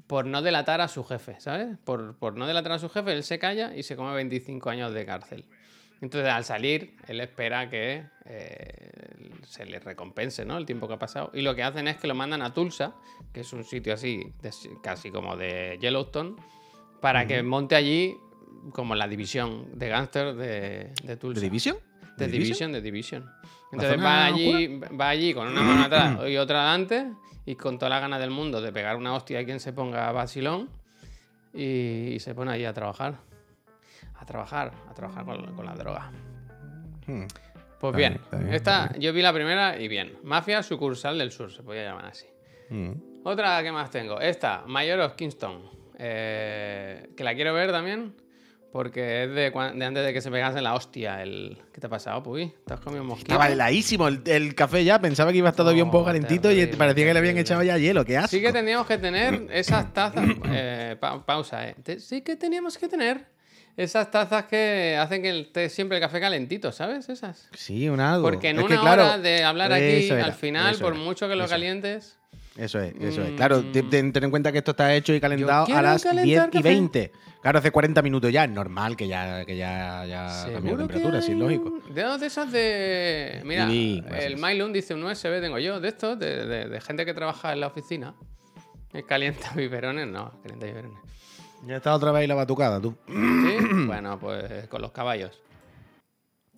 [0.07, 1.77] Por no delatar a su jefe, ¿sabes?
[1.83, 4.93] Por, por no delatar a su jefe, él se calla y se come 25 años
[4.93, 5.45] de cárcel.
[6.01, 10.57] Entonces, al salir, él espera que eh, se le recompense, ¿no?
[10.57, 11.31] El tiempo que ha pasado.
[11.33, 12.93] Y lo que hacen es que lo mandan a Tulsa,
[13.33, 14.51] que es un sitio así, de-
[14.83, 16.35] casi como de Yellowstone,
[17.01, 18.15] para que monte allí
[18.73, 21.41] como la división de gángster de, de Tulsa.
[21.41, 21.77] ¿De Division?
[22.17, 23.25] De ¿De Division, de Division.
[23.71, 27.11] Entonces va allí, va allí con una mano atrás y otra adelante
[27.45, 30.11] y con toda la gana del mundo de pegar una hostia a quien se ponga
[30.11, 30.69] vacilón
[31.53, 33.15] y, y se pone allí a trabajar.
[34.19, 36.11] A trabajar, a trabajar con, con la droga.
[37.05, 37.25] Hmm.
[37.79, 40.17] Pues Está bien, bien, está bien, esta yo vi la primera y bien.
[40.23, 42.25] Mafia sucursal del sur, se podía llamar así.
[42.69, 42.91] Mm.
[43.23, 45.61] Otra que más tengo, esta, Mayor of Kingston.
[45.99, 48.15] eh, que la quiero ver también.
[48.77, 51.23] Porque es de, de antes de que se pegase la hostia.
[51.23, 51.57] El...
[51.73, 52.53] ¿Qué te ha pasado, Puy?
[52.63, 53.31] ¿Te has comido un mosquito?
[53.33, 55.01] Estaba heladísimo el, el café ya.
[55.01, 57.39] Pensaba que iba a estar todavía un poco Oh, calentito y parecía que le habían
[57.39, 58.05] echado ya hielo.
[58.05, 58.27] ¡Qué asco!
[58.29, 60.23] Sí que teníamos que tener esas tazas.
[60.51, 61.75] eh, pa- pausa, eh.
[61.99, 63.25] Sí que teníamos que tener
[63.75, 67.09] esas tazas que hacen que el té- siempre el café calentito, ¿sabes?
[67.09, 67.49] Esas.
[67.55, 68.29] Sí, un algo.
[68.29, 71.27] Porque en Es una que, claro, hora de hablar aquí, era, al final, por mucho
[71.27, 71.49] que lo eso.
[71.51, 72.15] calientes.
[72.57, 73.31] Eso es, eso es.
[73.33, 73.35] Mm.
[73.35, 76.49] Claro, te- ten en cuenta que esto está hecho y calentado a las 10 calentar
[76.49, 76.69] y café.
[76.69, 77.11] 20.
[77.41, 78.45] Claro, hace 40 minutos ya.
[78.45, 81.79] Es normal que ya, que ya, ya cambió la temperatura, sí, es lógico.
[81.93, 83.41] De dos de esos de.
[83.45, 87.05] Mira, Sí, el Mylon dice un USB, tengo yo, de estos, de, de- de gente
[87.05, 88.15] que trabaja en la oficina.
[89.07, 90.97] Calienta biberones, no, calienta biberones.
[91.67, 92.95] Ya está otra vez la batucada, tú.
[93.07, 93.13] ¿Sí?
[93.85, 95.39] bueno, pues con los caballos.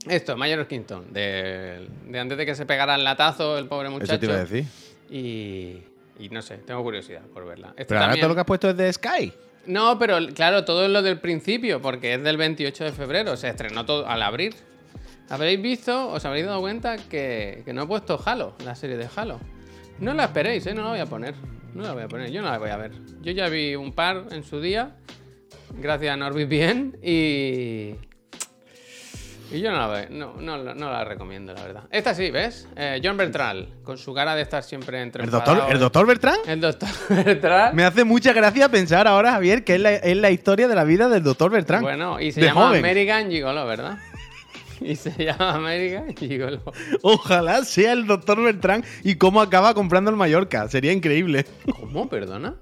[0.07, 4.13] Esto, Mayor Kingston, de, de antes de que se pegara el latazo el pobre muchacho.
[4.13, 4.65] Eso te iba a decir.
[5.09, 5.83] Y,
[6.19, 7.73] y no sé, tengo curiosidad por verla.
[7.75, 9.33] Pero ahora todo lo que has puesto es de Sky.
[9.65, 13.47] No, pero claro, todo es lo del principio, porque es del 28 de febrero, se
[13.49, 14.55] estrenó todo al abrir.
[15.29, 19.07] Habréis visto, os habréis dado cuenta que, que no he puesto Halo, la serie de
[19.15, 19.39] Halo.
[19.99, 20.73] No la esperéis, ¿eh?
[20.73, 21.35] No la voy a poner.
[21.73, 22.91] No la voy a poner, yo no la voy a ver.
[23.21, 24.95] Yo ya vi un par en su día,
[25.77, 27.95] gracias a NordVPN, y...
[29.51, 31.83] Y yo no la, no, no, no la recomiendo, la verdad.
[31.89, 32.67] Esta sí, ¿ves?
[32.75, 36.47] Eh, John Bertral, con su cara de estar siempre entre ¿El doctor, ¿El doctor Bertrand?
[36.47, 37.73] El doctor Bertral.
[37.73, 40.83] Me hace mucha gracia pensar ahora, Javier, que es la, es la historia de la
[40.83, 41.83] vida del doctor Bertrand.
[41.83, 42.79] Bueno, y se llama joven.
[42.79, 43.97] American Gigolo, ¿verdad?
[44.81, 46.61] Y se llama American Gigolo.
[47.01, 50.69] Ojalá sea el doctor Bertrand y cómo acaba comprando el Mallorca.
[50.69, 51.45] Sería increíble.
[51.77, 52.07] ¿Cómo?
[52.07, 52.55] ¿Perdona?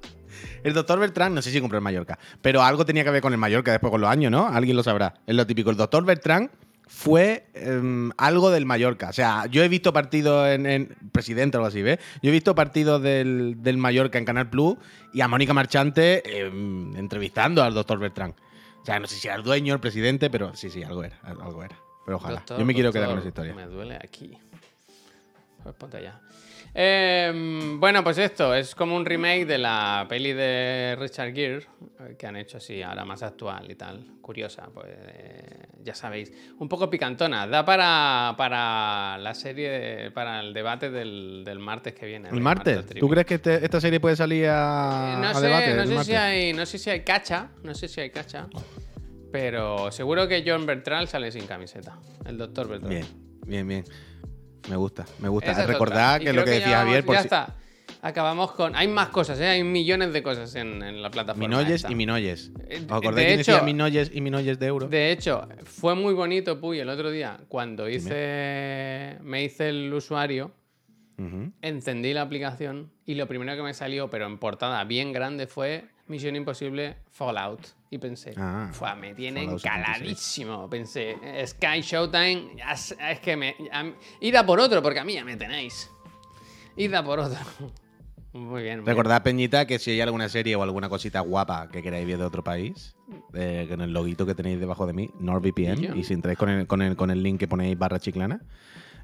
[0.63, 3.33] El doctor Bertrand, no sé si compró el Mallorca, pero algo tenía que ver con
[3.33, 4.47] el Mallorca después con los años, ¿no?
[4.47, 5.13] Alguien lo sabrá.
[5.27, 5.69] Es lo típico.
[5.69, 6.49] El doctor Bertrand
[6.87, 9.09] fue em, algo del Mallorca.
[9.09, 11.99] O sea, yo he visto partidos en, en Presidente o algo así, ¿ves?
[12.21, 14.77] Yo he visto partidos del, del Mallorca en Canal Plus
[15.13, 18.33] y a Mónica Marchante em, entrevistando al doctor Bertrand.
[18.81, 21.19] O sea, no sé si era el dueño, el presidente, pero sí, sí, algo era.
[21.23, 21.77] Algo era.
[22.05, 22.35] Pero ojalá.
[22.37, 23.53] Doctor, yo me quiero quedar con esa historia.
[23.53, 24.37] Me duele aquí.
[25.61, 26.21] Pues ponte allá.
[26.73, 31.65] Em, bueno, pues esto es como un remake de la peli de Richard Gere
[31.99, 34.05] eh, que han hecho así ahora más actual y tal.
[34.21, 36.31] Curiosa, pues eh, ya sabéis.
[36.59, 37.47] Un poco picantona.
[37.47, 42.29] Da para, para la serie, para el debate del, del martes que viene.
[42.29, 42.85] ¿El martes?
[42.99, 45.73] ¿Tú crees que este- esta serie puede salir a, Eh, no a sé, debate?
[45.75, 48.47] no sé si hay, no sé si hay cacha, no sé si hay cacha,
[49.31, 52.89] pero seguro que John Bertrand sale sin camiseta, el doctor Bertrand.
[52.93, 53.05] Bien,
[53.45, 53.85] bien, bien.
[54.69, 55.51] Me gusta, me gusta.
[55.51, 57.55] Es Recordad que lo creo que decía Javier, por ya si- está.
[58.01, 58.75] Acabamos con.
[58.75, 59.47] Hay más cosas, ¿eh?
[59.47, 61.47] hay millones de cosas en, en la plataforma.
[61.47, 61.91] Minoyes esta.
[61.91, 62.51] y Minoyes.
[62.69, 64.87] Eh, ¿Os acordáis de quién decía Minoyes y Minoyes de euro?
[64.87, 69.17] De hecho, fue muy bonito, Puy, el otro día, cuando hice.
[69.23, 70.51] Me hice el usuario,
[71.61, 75.85] encendí la aplicación y lo primero que me salió, pero en portada bien grande, fue
[76.07, 77.61] Misión Imposible Fallout.
[77.89, 79.95] Y pensé, Ah, "Fua, me tienen Fallout 76.
[79.97, 80.69] caladísimo.
[80.69, 83.55] Pensé, Sky Showtime, es, es que me.
[84.37, 85.89] a por otro, porque a mí ya me tenéis.
[86.75, 87.39] Id a por otro.
[88.33, 88.79] Muy bien.
[88.79, 88.85] muy bien.
[88.85, 92.25] Recordad, Peñita, que si hay alguna serie o alguna cosita guapa que queráis ver de
[92.25, 92.95] otro país,
[93.33, 96.49] eh, con el loguito que tenéis debajo de mí, NordVPN, ¿Y y si entráis con
[96.49, 98.41] el, con el, con el link que ponéis barra chiclana,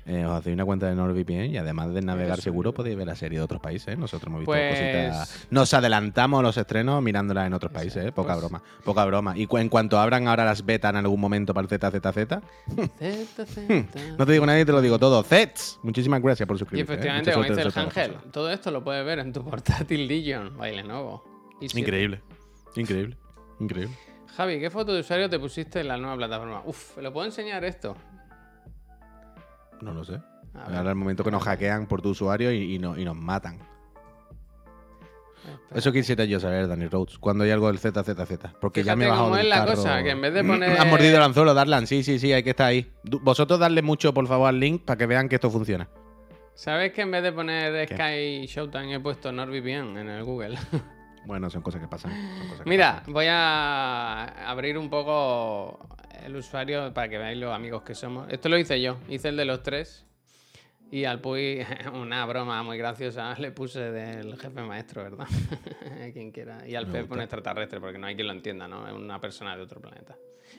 [0.06, 2.44] eh, os hacéis una cuenta de NordVPN y además de navegar Eso.
[2.44, 3.94] seguro podéis ver la serie de otros países.
[3.94, 3.98] ¿eh?
[3.98, 5.48] Nosotros hemos visto Pues- cositas.
[5.50, 8.12] Nos adelantamos los estrenos mirándolas en otros países, ¿eh?
[8.12, 8.64] poca Pues- broma.
[8.84, 9.38] Poca broma.
[9.38, 12.42] Y cu- en cuanto abran ahora las betas en algún momento para el ZZZ,
[14.18, 15.24] no te digo nadie, te lo digo todo.
[15.24, 16.92] Zets, muchísimas gracias por Y suscribirte.
[16.92, 16.96] ¿eh?
[16.96, 20.58] efectivamente, Mucha como dice el Ángel, todo esto lo puedes ver en tu portátil Legion,
[20.58, 21.24] baile nuevo.
[21.62, 21.80] Y.
[21.80, 22.22] Increíble,
[22.76, 23.16] increíble,
[23.60, 23.96] increíble.
[24.36, 26.64] Javi, ¿qué foto de usuario te pusiste en la nueva plataforma?
[26.66, 27.96] Uf, ¿lo puedo enseñar esto?
[29.84, 30.20] No lo sé.
[30.54, 33.56] Ahora el momento que nos hackean por tu usuario y, y no- y nos matan.
[33.56, 33.74] espera.
[35.80, 38.54] Eso quisiera yo saber, Danny Rhodes, cuando hay algo del ZZZ.
[38.62, 39.76] Porque ya me he bajado del es la carro.
[39.76, 41.88] cosa, que en vez de poner- Has mordido el anzuelo, Darlan.
[41.88, 42.92] Sí, sí, sí, hay que estar ahí.
[43.04, 45.90] Vosotros darle mucho, por favor, al link para que vean que esto funciona.
[46.56, 50.58] ¿Sabes que en vez de poner Sky Showtime he puesto NordVPN en el Google?
[51.26, 52.12] Bueno, son cosas que pasan.
[52.12, 53.14] son cosas que Mira, pasan.
[53.14, 55.80] voy a abrir un poco
[56.26, 58.28] el usuario para que veáis los amigos que somos.
[58.30, 60.06] Esto lo hice yo, hice el de los tres.
[60.92, 65.28] Y al Puy, una broma muy graciosa, le puse del jefe maestro, ¿verdad?
[66.14, 66.68] quien quiera.
[66.68, 68.88] Y al Pep un extraterrestre, porque no hay quien lo entienda, ¿no?
[68.88, 70.16] Es una persona de otro planeta.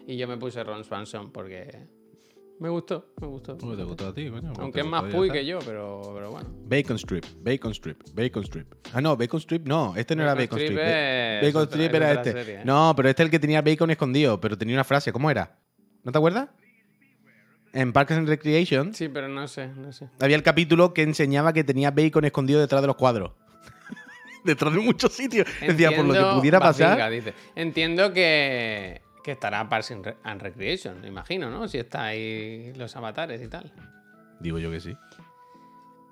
[0.07, 1.87] Y yo me puse Ron Swanson porque
[2.61, 3.59] me gustó, me gustó.
[3.59, 4.53] ¿Cómo te gustó a ti, coño?
[4.59, 6.49] Aunque es más Puy que yo, pero, pero bueno.
[6.67, 8.73] Bacon Strip, Bacon Strip, Bacon Strip.
[8.93, 10.87] Ah, no, Bacon Strip no, este no era Bacon Strip Strip.
[10.87, 12.33] es Bacon Strip era este.
[12.33, 12.63] serie, ¿eh?
[12.65, 15.13] No, pero este es el que tenía bacon escondido, pero tenía una frase.
[15.13, 15.59] ¿Cómo era?
[16.05, 16.49] ¿No te acuerdas?
[17.73, 20.09] En Parks and Recreation Sí, pero no sé, no sé.
[20.21, 23.33] había el capítulo que enseñaba que tenía bacon escondido detrás de los cuadros.
[24.45, 25.47] detrás de muchos sitios.
[25.61, 27.11] Decía, por lo que Entiendo- pudiera Bazinga, pasar.
[27.11, 27.35] dice.
[27.57, 31.66] Entiendo que, que estará Parks and Re- and Recreation, me imagino, ¿no?
[31.66, 33.72] Si está ahí los avatares y tal.
[34.39, 34.95] Digo yo que sí.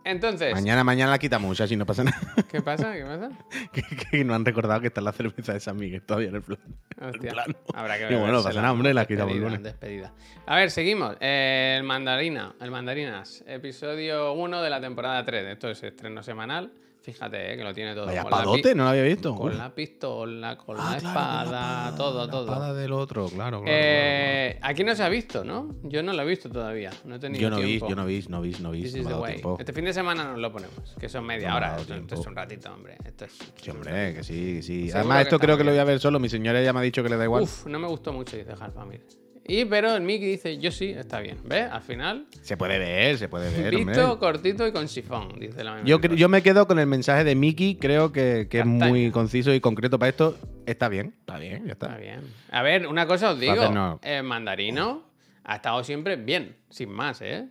[0.04, 2.18] Entonces, Mañana, mañana la quitamos, ya si no pasa nada.
[2.50, 2.92] ¿qué pasa?
[2.94, 3.30] ¿Qué pasa?
[3.72, 6.42] que, que no han recordado que está la cerveza de San Miguel todavía en el
[6.42, 6.58] plan.
[7.00, 7.54] Hostia, plano.
[7.72, 10.12] habrá que Y bueno, no pasa nada, hombre, la quitamos Despedida.
[10.46, 11.16] A ver, seguimos.
[11.20, 15.46] Eh, el mandarina, el mandarinas, episodio 1 de la temporada 3.
[15.52, 16.72] Esto es estreno semanal.
[17.03, 18.07] Fíjate, eh, que lo tiene todo.
[18.07, 18.44] Vaya Con la
[18.74, 19.34] no lo había visto.
[19.34, 19.59] Con Uf.
[19.59, 21.09] la pistola, con Ah, la claro, con la
[21.42, 22.44] espada, todo, la todo.
[22.44, 23.64] espada del otro, claro, claro.
[23.66, 25.74] Eh, Aquí no se ha visto, ¿no?
[25.82, 26.90] Yo no lo he visto todavía.
[27.05, 27.88] No he tenido Yo no vi, tiempo.
[27.88, 29.03] yo no vi, no vi, no vi.
[29.42, 29.57] No.
[29.59, 31.76] Este fin de semana nos lo ponemos, que son media No hora.
[31.76, 32.96] Esto, esto es un ratito, hombre.
[33.05, 34.82] Esto es, Sí, hombre, que sí, sí.
[34.86, 36.20] Seguro Además, esto creo que lo voy a ver solo.
[36.20, 37.42] Mi señora ya me ha dicho que le da igual.
[37.42, 39.03] Uf, no me gustó mucho, dice Halfamir.
[39.45, 41.38] Y pero el Mickey dice, yo sí, está bien.
[41.45, 41.68] ¿Ves?
[41.70, 44.18] Al final, Se puede ver, se puede ver, visto, hombre.
[44.18, 47.34] cortito y con sifón, dice la Yo, misma yo me quedo con el mensaje de
[47.34, 50.38] Mickey, creo que, que es muy conciso y concreto para esto.
[50.64, 51.99] Está bien, está bien, ya Está está.
[51.99, 52.20] bien.
[52.51, 53.68] A ver, una cosa os digo.
[53.70, 53.99] No.
[54.03, 55.03] El mandarino
[55.45, 57.49] ha estado siempre bien, sin más, ¿eh?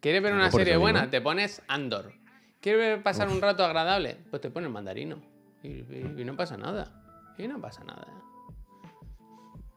[0.00, 1.10] ¿Quieres ver No, una serie buena?
[1.10, 2.12] Te pones Andor.
[2.60, 4.18] ¿Quieres ver pasar un rato agradable?
[4.30, 5.20] Pues te pones mandarino.
[5.64, 6.92] Y, y- y no pasa nada.
[7.38, 8.06] Y no pasa nada.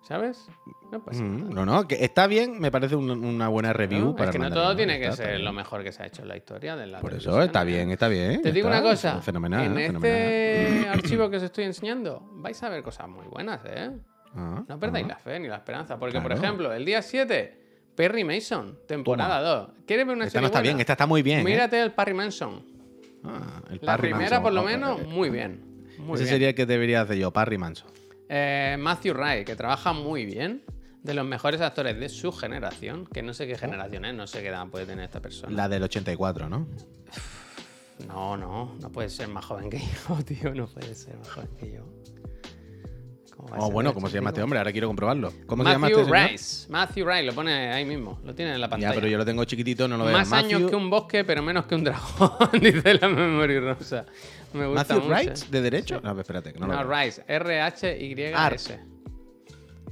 [0.08, 0.48] ¿Sabes?
[0.90, 1.54] No pasa Mm, nada.
[1.54, 4.16] No, no, que está bien, me parece un- una buena review ¿no?
[4.16, 5.44] para es que no todo tiene que está ser bien.
[5.46, 7.62] lo mejor que se ha hecho en la historia de la Por eso televisión, está
[7.64, 7.66] ¿eh?
[7.66, 8.42] bien, está bien.
[8.42, 9.22] Te ya digo está, una cosa.
[9.22, 10.18] Fenomenal, en fenomenal.
[10.18, 13.92] este archivo que os estoy enseñando, vais a ver cosas muy buenas, ¿eh?
[14.34, 15.10] Ah, No perdáis ah.
[15.10, 16.00] la fe ni la esperanza.
[16.00, 16.42] Porque, por Claro.
[16.42, 17.60] ejemplo, el día 7,
[17.94, 19.70] Perry Mason, temporada 2.
[19.86, 20.70] ¿Quieres ver una Esta serie no está buena?
[20.72, 21.40] bien, esta está muy bien.
[21.42, 21.44] ¿eh?
[21.44, 22.64] Mírate el Perry Manson.
[23.26, 25.86] Ah, el La Parry primera, Manson, por lo menos, muy bien.
[26.00, 26.28] Muy Ese bien.
[26.34, 27.90] sería el que debería hacer yo, Parry Manson.
[28.30, 30.64] Eh, Matthew Wright, que trabaja muy bien.
[31.04, 33.06] De los mejores actores de su generación.
[33.06, 35.56] Que no sé qué generación es, no sé qué edad puede tener esta persona.
[35.56, 36.68] La del 84, ¿no?
[38.08, 40.54] No, no, no puede ser más joven que yo, tío.
[40.54, 41.86] No puede ser más joven que yo.
[43.38, 44.44] ¿Cómo va a Oh, bueno, de ¿cómo se llama este 84?
[44.44, 44.60] hombre?
[44.60, 45.32] Ahora quiero comprobarlo.
[45.46, 46.30] ¿Cómo se llama Matthew este señor?
[46.32, 46.66] Rice.
[46.72, 48.20] Matthew Rice, lo pone ahí mismo.
[48.26, 48.92] Lo tiene en la pantalla.
[48.92, 50.14] Ya, pero yo lo tengo chiquitito, no lo veo.
[50.18, 52.32] Más años Matthew- que un bosque, pero menos que un dragón,
[52.62, 54.06] dice la memoria rosa.
[54.54, 55.10] Me gusta Matthew mucho.
[55.10, 56.02] Wright, de derecho.
[56.04, 57.00] No, espérate, que no, No, lo veo.
[57.04, 58.80] Rice, R-H-Y-S.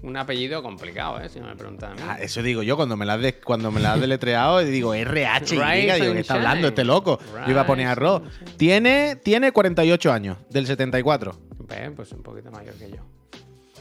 [0.01, 1.29] Un apellido complicado, ¿eh?
[1.29, 2.01] Si no me preguntan a mí.
[2.07, 4.93] Ah, eso digo yo cuando me la de- cuando me la has deletreado y digo
[4.93, 7.19] RH y digo, ¿qué está hablando este loco?
[7.45, 8.21] Yo iba a poner arroz.
[8.57, 11.35] Tiene, tiene 48 años, del 74.
[11.95, 13.03] Pues un poquito mayor que yo.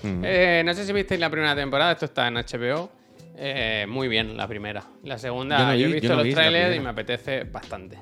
[0.03, 0.23] Mm.
[0.25, 2.91] Eh, no sé si visteis la primera temporada, esto está en HBO.
[3.37, 4.85] Eh, muy bien, la primera.
[5.03, 6.89] La segunda, Yo no yo, vi- he visto yo no los vi trailers y me
[6.91, 7.99] apetece bastante.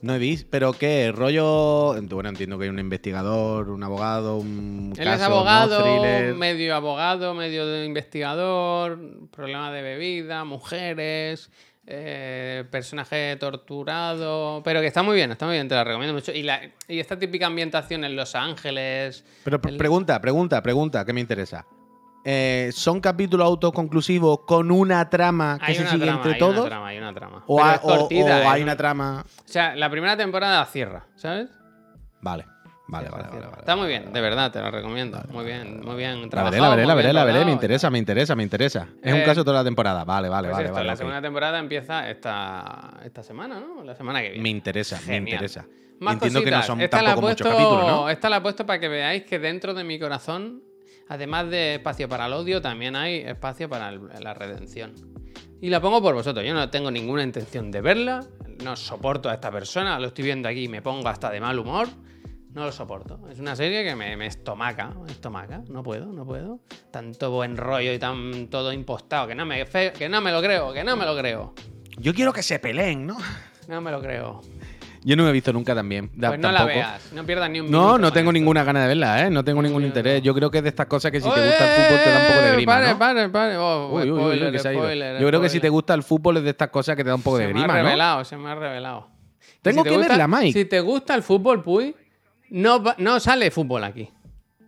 [0.00, 1.12] No he visto, pero ¿qué?
[1.14, 1.94] ¿Rollo?
[2.02, 7.34] Bueno, entiendo que hay un investigador, un abogado, un Él caso, es abogado, medio abogado,
[7.34, 8.98] medio investigador,
[9.30, 11.50] problema de bebida, mujeres,
[11.86, 16.32] eh, personaje torturado, pero que está muy bien, está muy bien, te la recomiendo mucho.
[16.32, 19.24] Y, la, y esta típica ambientación en Los Ángeles.
[19.44, 21.64] Pero el- pregunta, pregunta, pregunta, que me interesa.
[22.24, 26.60] Eh, ¿Son capítulos autoconclusivos con una trama que hay se sigue trama, entre hay todos?
[26.60, 27.44] Una trama, hay una trama.
[27.48, 29.24] ¿O, Pero ha- es o- cortita, o es hay un- una trama...?
[29.26, 31.50] O sea, la primera temporada cierra, ¿sabes?
[32.20, 32.46] Vale,
[32.92, 33.24] vale, vale.
[33.24, 35.20] vale, vale, Está muy bien, de verdad, te lo recomiendo.
[35.30, 37.44] muy bien, muy bien La veré, la veré, la veré, bien la veré.
[37.44, 38.86] Me interesa, me interesa, me interesa.
[39.02, 40.04] Es un Eh, caso toda la temporada.
[40.04, 40.86] Vale, vale, Pues vale, esto, vale.
[40.86, 43.82] la segunda temporada empieza esta, esta semana, ¿no?
[43.82, 44.42] La semana que viene.
[44.42, 45.64] Me interesa, me interesa.
[46.00, 48.08] Más Entiendo que no son esta tampoco muchos puesto- capítulos, ¿no?
[48.10, 50.62] Esta la he puesto para que veáis que dentro de mi corazón,
[51.08, 54.94] además de espacio para el odio, también hay espacio para el- la redención.
[55.60, 56.44] Y la pongo por vosotros.
[56.44, 58.24] Yo no tengo ninguna intención de verla.
[58.64, 59.98] No soporto a esta persona.
[60.00, 61.86] Lo estoy viendo aquí y me pongo hasta de mal humor.
[62.54, 63.18] No lo soporto.
[63.30, 64.90] Es una serie que me, me estomaca.
[64.90, 65.62] me estomaca.
[65.70, 66.60] No puedo, no puedo.
[66.90, 69.26] Tanto buen rollo y tan todo impostado.
[69.26, 71.54] Que no me, fe- que no me lo creo, que no me lo creo.
[71.98, 73.16] Yo quiero que se peleen, ¿no?
[73.68, 74.42] No me lo creo.
[75.04, 76.10] Yo no me he visto nunca también.
[76.10, 77.12] Pues no la veas.
[77.12, 78.32] No pierdas ni un No, minuto no con tengo esto.
[78.34, 79.30] ninguna gana de verla, ¿eh?
[79.30, 80.22] No tengo ningún interés.
[80.22, 82.18] Yo creo que es de estas cosas que si te gusta el fútbol te da
[82.20, 82.98] un poco de grima, Pare, ¿no?
[82.98, 83.56] pare, pare.
[83.56, 84.82] Oh, Uy, uy, uy, uy, spoiler, que se ha ido.
[84.82, 87.08] spoiler, Yo creo que si te gusta el fútbol es de estas cosas que te
[87.08, 87.84] da un poco de se me ha grima, ¿no?
[87.84, 89.08] revelado, se me ha revelado.
[89.62, 90.52] Tengo te que gusta- verla, Mike.
[90.58, 91.96] Si te gusta el fútbol, Puy,
[92.52, 94.10] no, no sale fútbol aquí.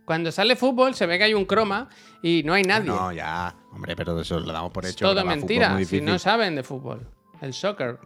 [0.05, 1.87] Cuando sale fútbol se ve que hay un croma
[2.21, 2.87] y no hay nadie.
[2.87, 3.55] No, ya.
[3.71, 5.05] Hombre, pero eso lo damos por hecho.
[5.05, 5.83] todo mentira.
[5.85, 7.07] Si no saben de fútbol.
[7.41, 7.99] El soccer.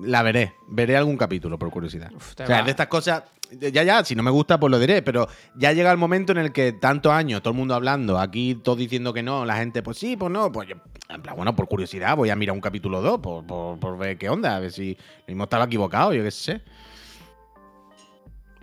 [0.00, 0.54] La veré.
[0.68, 2.10] Veré algún capítulo, por curiosidad.
[2.14, 2.62] Uf, o sea, va.
[2.62, 3.24] de estas cosas.
[3.50, 5.02] Ya, ya, si no me gusta, pues lo diré.
[5.02, 8.54] Pero ya llega el momento en el que tantos años, todo el mundo hablando, aquí
[8.54, 10.50] todos diciendo que no, la gente, pues sí, pues no.
[10.50, 10.76] Pues yo,
[11.08, 14.16] en plan, bueno, por curiosidad, voy a mirar un capítulo 2 por, por, por ver
[14.18, 16.62] qué onda, a ver si mismo estaba equivocado, yo qué sé.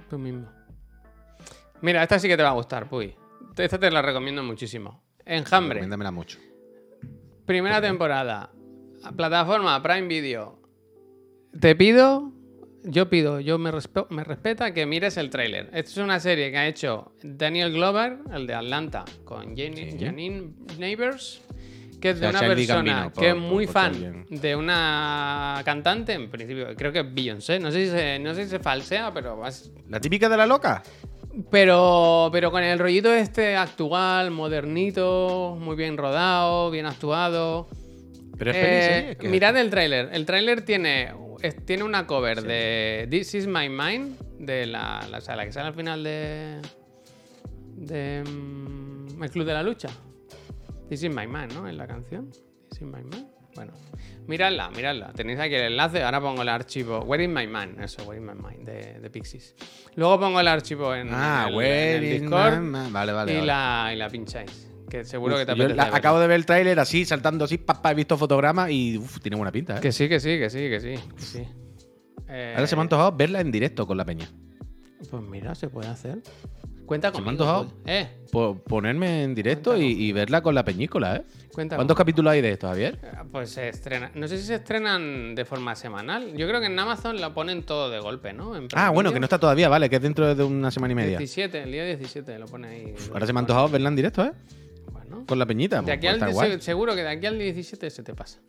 [0.10, 0.48] Tú mismo.
[1.84, 3.14] Mira, esta sí que te va a gustar, Puy.
[3.58, 5.04] Esta te la recomiendo muchísimo.
[5.26, 5.76] Enjambre.
[5.76, 6.40] Recomiéndamela mucho.
[7.46, 8.50] Primera temporada.
[9.16, 10.60] Plataforma Prime Video.
[11.60, 12.32] Te pido,
[12.84, 15.66] yo pido, yo me, respe- me respeta que mires el tráiler.
[15.74, 19.98] Esta es una serie que ha hecho Daniel Glover, el de Atlanta, con Jane- Sí.
[20.06, 21.42] Janine Neighbors,
[22.02, 25.62] que es O de sea, una persona Gambino, que es muy por fan de una
[25.66, 27.60] cantante, en principio, creo que es Beyoncé.
[27.60, 30.48] No sé si se, no sé si se falsea, pero vas- ¿La típica de la
[30.48, 30.82] loca?
[31.50, 37.68] Pero, pero con el rollito este actual, modernito, muy bien rodado, bien actuado.
[38.38, 39.28] Pero es Eh, peli, serie, ¿qué?
[39.30, 40.10] mirad el tráiler.
[40.12, 45.20] El tráiler tiene, es- tiene una cover de This Is My Mind, de la, la,
[45.20, 46.60] o sea, la que sale al final de,
[47.78, 49.90] de mm, El Club de la Lucha.
[50.90, 51.68] This Is My Mind, ¿no?
[51.68, 52.30] En la canción.
[52.70, 53.28] This Is My Mind.
[53.56, 53.74] Bueno,
[54.28, 55.12] miradla, miradla.
[55.14, 56.02] Tenéis aquí el enlace.
[56.04, 57.00] Ahora pongo el archivo.
[57.02, 57.80] Where is my mind?
[57.82, 59.56] Eso, Where is my mind de, de Pixies.
[59.96, 62.92] Luego pongo el archivo en, Ah, el, where en el is Discord my mind?
[62.92, 63.32] Vale, vale.
[63.32, 63.46] y, vale.
[63.48, 64.70] La, y la pincháis.
[64.90, 65.76] Que seguro que te apetece.
[65.76, 69.20] la- acabo de ver el tráiler así, saltando así, papá, he visto fotogramas y uf,
[69.20, 69.82] tiene buena pinta, ¿eh?
[69.82, 70.96] Que sí, que sí, que sí, que sí.
[71.16, 71.48] que sí.
[72.30, 74.28] Eh, Ahora se me ha antojado verla en directo con la peña.
[75.10, 76.20] Pues mira, se puede hacer.
[76.86, 77.44] Cuenta Se me ha conmigo.
[77.44, 77.74] antojado.
[77.86, 81.24] Eh, Po- ponerme en directo y, y verla con la peñícola, ¿eh?
[81.54, 83.00] cuenta ¿Cuántos capítulos hay de esto, Javier?
[83.04, 84.12] Eh, Pues se estrena.
[84.16, 86.36] No sé si se estrenan de forma semanal.
[86.36, 88.56] Yo creo que en Amazon la ponen todo de golpe, ¿no?
[88.56, 90.96] En Ah, bueno, que no está todavía, vale, que es dentro de una semana y
[90.96, 91.18] media.
[91.20, 92.96] 17, el día 17 lo pone ahí.
[93.14, 94.32] Ahora se me ha antojado verla en directo, ¿eh?
[94.92, 95.26] Bueno.
[95.28, 95.78] Con la peñita.
[95.78, 98.40] De pues, aquí al se- seguro que de aquí al 17 se te pasa.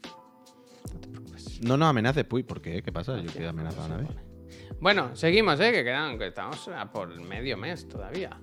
[1.61, 2.82] No nos amenaces, pues, ¿por qué?
[2.82, 3.18] ¿Qué pasa?
[3.20, 4.09] Yo que he amenazado a nadie.
[4.85, 5.72] Bueno, seguimos, ¿eh?
[5.72, 8.37] Que quedan, que estamos a por medio mes todavía.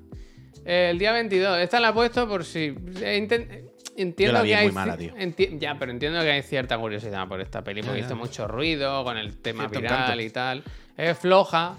[0.66, 1.60] El día 22.
[1.60, 2.74] Esta la he puesto por si.
[3.00, 3.66] eh, eh,
[3.96, 4.66] Entiendo Yo la vi que hay.
[4.66, 5.14] muy mala, tío.
[5.60, 9.18] ya, pero entiendo que hay cierta curiosidad por esta peli porque hizo mucho ruido con
[9.20, 10.22] el tema Cierto viral encanto.
[10.24, 10.64] y tal.
[10.98, 11.76] Es floja,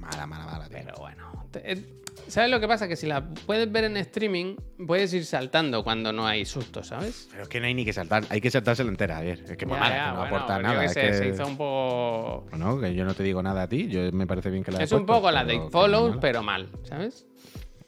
[0.00, 0.78] Mala, mala, mala, tío.
[0.82, 1.46] pero bueno.
[1.50, 1.84] Te- eh,
[2.28, 2.88] ¿Sabes lo que pasa?
[2.88, 4.56] Que si la puedes ver en streaming,
[4.86, 7.28] puedes ir saltando cuando no hay susto, ¿sabes?
[7.30, 9.40] Pero es que no hay ni que saltar, hay que saltársela entera, Javier.
[9.40, 10.84] Es que que no bueno, aporta nada.
[10.84, 11.14] Es sé, que...
[11.14, 12.46] se hizo un poco.
[12.50, 14.82] Bueno, que yo no te digo nada a ti, yo me parece bien que la
[14.82, 16.20] Es un puesto, poco la de mala.
[16.20, 17.26] pero mal, ¿sabes?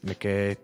[0.06, 0.58] Es que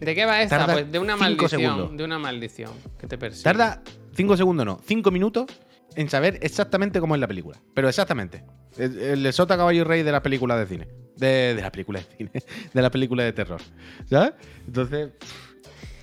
[0.00, 0.66] ¿De qué va esta?
[0.66, 1.48] Pues de una maldición.
[1.60, 1.96] segundos.
[1.96, 3.44] De una maldición que te persigue.
[3.44, 3.82] tarda
[4.14, 5.46] 5 segundos, no, 5 minutos
[5.94, 7.58] en saber exactamente cómo es la película.
[7.74, 8.44] Pero exactamente.
[8.76, 10.88] El, el Sota Caballo y Rey de las películas de cine.
[11.18, 12.30] De, de las películas de cine.
[12.72, 13.60] De las películas de terror.
[14.08, 14.32] ¿Sabes?
[14.66, 15.10] Entonces.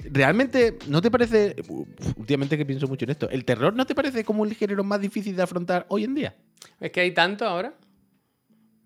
[0.07, 1.55] ¿Realmente no te parece,
[2.15, 5.01] últimamente que pienso mucho en esto, el terror no te parece como el género más
[5.01, 6.35] difícil de afrontar hoy en día?
[6.79, 7.73] Es que hay tanto ahora.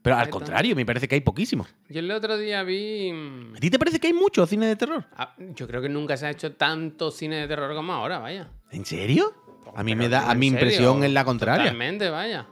[0.01, 1.67] Pero al contrario, me parece que hay poquísimo.
[1.89, 3.11] Yo el otro día vi.
[3.11, 5.05] mm, ¿A ti te parece que hay mucho cine de terror?
[5.17, 8.49] ah, Yo creo que nunca se ha hecho tanto cine de terror como ahora, vaya.
[8.71, 9.33] ¿En serio?
[9.75, 10.61] A mí me da, a ¿en mi serio?
[10.67, 11.65] impresión es la contraria.
[11.65, 12.47] Totalmente, vaya.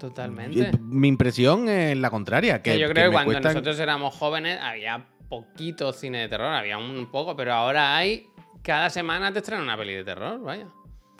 [0.00, 0.72] Totalmente.
[0.80, 2.62] Mi impresión es la contraria.
[2.62, 6.46] Que, Que yo creo que cuando cuestan- nosotros éramos jóvenes había poquito cine de terror,
[6.52, 8.26] había un poco, pero ahora hay.
[8.62, 10.66] Cada semana te estrenan una peli de terror, vaya.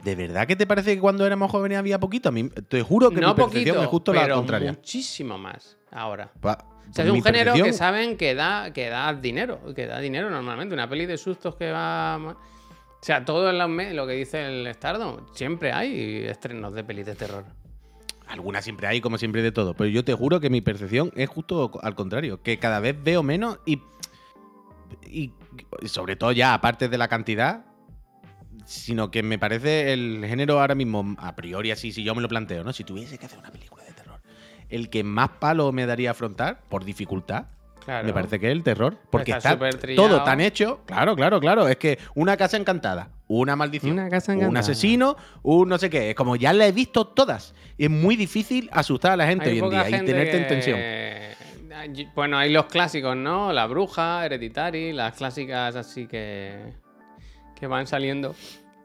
[0.03, 2.31] ¿De verdad que te parece que cuando éramos jóvenes había poquito?
[2.31, 4.73] A mí, te juro que no mi percepción poquito, es justo pero la contraria.
[4.73, 6.31] muchísimo más ahora.
[6.41, 9.87] Pa- O sea, es mi un género que saben que da, que da dinero, que
[9.87, 10.75] da dinero normalmente.
[10.75, 12.17] Una peli de sustos que va...
[12.17, 17.15] O sea, todo en lo que dice el Stardom, siempre hay estrenos de pelis de
[17.15, 17.45] terror.
[18.31, 19.75] Algunas siempre hay, como siempre, de todo.
[19.75, 22.43] Pero yo te juro que mi percepción es justo al contrario.
[22.43, 23.83] Que cada vez veo menos y.
[25.09, 25.33] Y
[25.87, 27.65] sobre todo ya, aparte de la cantidad.
[28.67, 32.29] Sino que me parece el género ahora mismo, a priori así, si yo me lo
[32.29, 32.73] planteo, ¿no?
[32.73, 34.21] Si tuviese que hacer una película de terror,
[34.69, 37.47] el que más palo me daría afrontar, por dificultad,
[37.85, 38.07] Claro.
[38.07, 38.97] me parece que es el terror.
[39.11, 40.83] Porque Está está, todo tan hecho.
[40.87, 41.67] Claro, claro, claro.
[41.67, 46.11] Es que una casa encantada, una maldición, Una casa un asesino, un no sé qué.
[46.11, 47.55] Es como ya la he visto todas.
[47.79, 50.49] Y es muy difícil asustar a la gente Hay hoy en día y tenerte en
[50.49, 52.11] tensión.
[52.17, 53.53] Bueno, hay los clásicos, ¿no?
[53.53, 56.73] La bruja, Hereditary, las clásicas así que,
[57.59, 58.35] que van saliendo.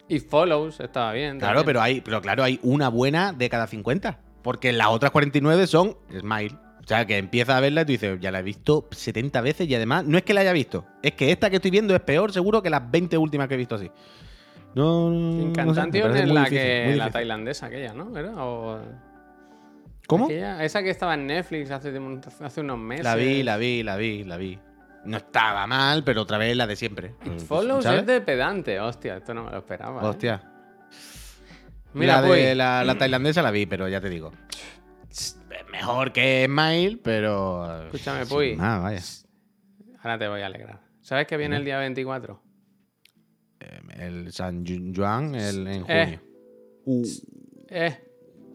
[0.07, 1.39] Y Follows estaba bien.
[1.39, 1.65] Claro, también.
[1.65, 4.19] pero hay, pero claro, hay una buena de cada 50.
[4.43, 6.55] Porque las otras 49 son Smile.
[6.83, 9.67] O sea, que empieza a verla y tú dices, ya la he visto 70 veces
[9.67, 12.01] y además no es que la haya visto, es que esta que estoy viendo es
[12.01, 13.89] peor seguro que las 20 últimas que he visto así.
[14.75, 15.87] No, no parece
[16.23, 18.17] es la, difícil, que, la tailandesa, aquella, ¿no?
[18.17, 18.31] ¿Era?
[18.43, 18.81] O-
[20.05, 20.25] ¿Cómo?
[20.25, 21.93] aquella- esa que estaba en Netflix hace,
[22.41, 23.05] hace unos meses.
[23.05, 24.59] La vi, la vi, la vi, la vi.
[25.05, 27.15] No estaba mal, pero otra vez la de siempre.
[27.25, 28.01] It Follows ¿Sabes?
[28.01, 28.79] es de pedante.
[28.79, 30.01] Hostia, esto no me lo esperaba.
[30.01, 30.05] ¿eh?
[30.07, 30.43] Hostia.
[31.93, 34.31] Mira, la, de la, la tailandesa la vi, pero ya te digo.
[35.71, 37.85] Mejor que Smile, pero.
[37.85, 38.55] Escúchame, sin Puy.
[38.55, 39.01] más, vaya.
[40.01, 40.79] ahora te voy a alegrar.
[41.01, 42.41] ¿Sabes que viene el día 24?
[43.95, 46.05] El San Ju- Juan el, en Eh.
[46.05, 46.19] junio.
[46.85, 47.03] Uh,
[47.69, 47.97] Eh,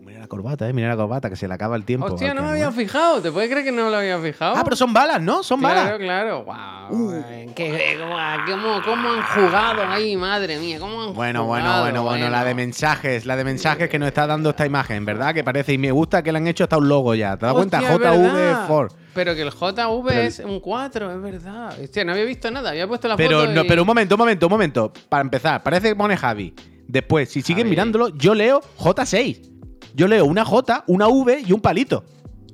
[0.04, 0.72] mira la corbata, eh.
[0.72, 2.06] Mira la corbata, que se le acaba el tiempo.
[2.06, 3.20] hostia, no me había fijado.
[3.20, 4.54] ¿Te puedes creer que no me lo había fijado?
[4.56, 5.42] Ah, pero son balas, ¿no?
[5.42, 5.98] Son Claro, balas.
[5.98, 6.44] claro.
[6.44, 7.12] Wow.
[7.14, 10.78] eh, qué- cómo, cómo- cómo han jugado ahí, madre mía.
[10.80, 11.82] ¿Cómo han Bueno, bueno, jugado?
[11.84, 15.32] bueno, bueno, la de mensajes, la de mensajes que nos está dando esta imagen, ¿verdad?
[15.34, 17.36] Que parece, y me gusta que le han hecho hasta un logo ya.
[17.36, 17.78] ¿Te das cuenta?
[17.78, 18.68] Hostia, es verdad.
[18.68, 18.88] JV4.
[19.14, 21.74] Pero que el JV Pero es un 4, es verdad.
[21.82, 22.70] Hostia, no había visto nada.
[22.70, 24.92] Había puesto la Pero, foto no, pero un momento, un momento, un momento.
[25.08, 26.54] Para empezar, parece que pone Javi.
[26.86, 29.48] Después, si siguen mirándolo, yo leo J6.
[29.94, 32.04] Yo leo una J, una V y un palito.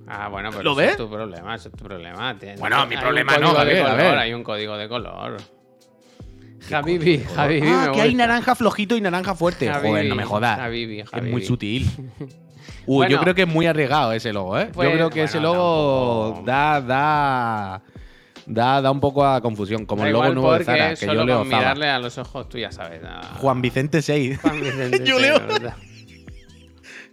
[0.09, 0.91] Ah, bueno, pero ¿Lo eso ves?
[0.93, 2.37] es tu problema, eso es tu problema.
[2.39, 4.19] Tienes- Bueno, mi problema un no, código de Javier, a color, ver.
[4.19, 5.37] Hay un código de color.
[6.69, 7.69] Javibi, Javibi.
[7.71, 8.27] ah, que hay gusta.
[8.27, 9.69] naranja flojito y naranja fuerte.
[9.69, 10.59] Javibi, Joder, no me jodas.
[10.59, 11.31] Javibi, Es Javibi.
[11.31, 11.87] muy sutil.
[12.87, 13.11] Uy, Bueno.
[13.11, 14.71] yo creo que es muy arriesgado ese logo, ¿eh?
[14.73, 16.47] Pues, yo creo que ese bueno, logo tampoco.
[16.47, 17.83] da, da,
[18.47, 19.87] da, da un poco a confusión.
[19.87, 21.59] Como Da el logo igual nuevo de porque Zara, que solo yo leo con Zaba.
[21.63, 23.01] mirarle a los ojos tú ya sabes.
[23.41, 24.39] Juan Vicente 6.
[24.41, 25.39] Juan Vicente, Yo sí, leo.
[25.39, 25.75] la verdad.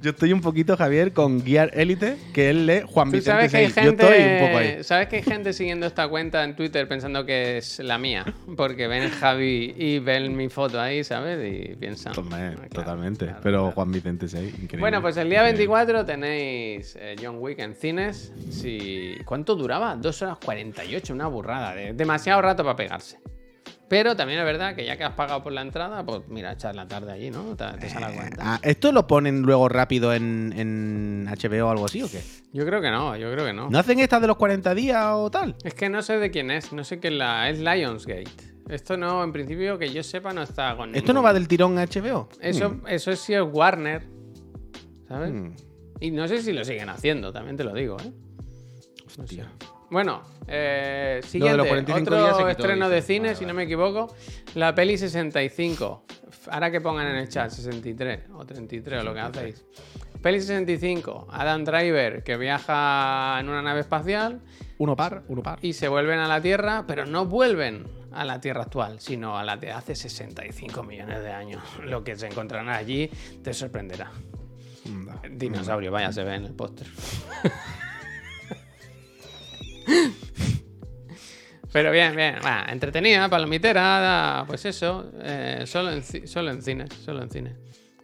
[0.03, 3.57] Yo estoy un poquito, Javier, con Gear Elite, que él lee Juan Vicente sabes que
[3.57, 3.75] hay 6.
[3.85, 4.67] Yo estoy un poco ahí.
[4.67, 8.25] gente, sabes que hay gente siguiendo esta cuenta en Twitter pensando que es la mía,
[8.57, 11.39] porque ven Javi y ven mi foto ahí, ¿sabes?
[11.49, 12.13] Y piensan.
[12.19, 13.25] Hombre, Ah, claro, totalmente.
[13.27, 13.71] claro, Pero claro.
[13.75, 14.79] Juan Vicente 6, increíble.
[14.81, 15.67] Bueno, pues el día Increíble.
[15.67, 18.33] 24 tenéis eh, John Wick en cines.
[18.51, 19.15] Si...
[19.23, 19.95] ¿Cuánto duraba?
[19.95, 21.73] 2 horas 48, una burrada.
[21.75, 23.19] de- demasiado rato para pegarse.
[23.93, 26.75] Pero también es verdad que ya que has pagado por la entrada, pues mira, echar
[26.75, 27.55] la tarde allí, ¿no?
[27.55, 28.41] Te, te sale a cuenta.
[28.43, 32.19] Ah, ¿Esto lo ponen luego rápido en, en HBO o algo así o qué?
[32.53, 33.69] Yo creo que no, yo creo que no.
[33.69, 35.55] ¿No hacen estas de los 40 días o tal?
[35.63, 37.47] Es que no sé de quién es, no sé qué es la.
[37.51, 38.31] Es Lionsgate.
[38.67, 40.95] Esto no, en principio, que yo sepa, no está con.
[40.95, 42.29] ¿Esto no va del tirón a HBO?
[42.41, 42.87] Eso, Mm.
[42.87, 44.01] eso es si es Warner.
[45.07, 45.31] ¿Sabes?
[45.33, 45.51] Mm.
[45.99, 48.11] Y no sé si lo siguen haciendo, también te lo digo, ¿eh?
[49.19, 49.43] No sé.
[49.93, 52.95] Bueno, eh, Lo siguiente, de los 45 otro días se quitó, estreno dice.
[52.95, 54.15] de cine, Vale, si no me equivoco,
[54.55, 56.03] la peli 65.
[56.49, 59.63] Ahora que pongan en el chat 63 o 33 o lo que hacéis.
[60.19, 64.41] Peli 65, Adam Driver que viaja en una nave espacial
[64.79, 65.59] Uno par, uno par.
[65.61, 69.43] y se vuelven a la Tierra, pero no vuelven a la Tierra actual, sino a
[69.43, 71.61] la de hace 65 millones de años.
[71.85, 73.11] Lo que se encontrarán allí
[73.43, 74.11] te sorprenderá.
[74.87, 75.21] Anda.
[75.29, 76.87] Dinosaurio, vaya, se ve en el póster.
[81.73, 82.35] Pero bien, bien,
[82.69, 87.53] entretenida, palomitera, pues eso, eh, solo, en, solo en cines, solo en cines.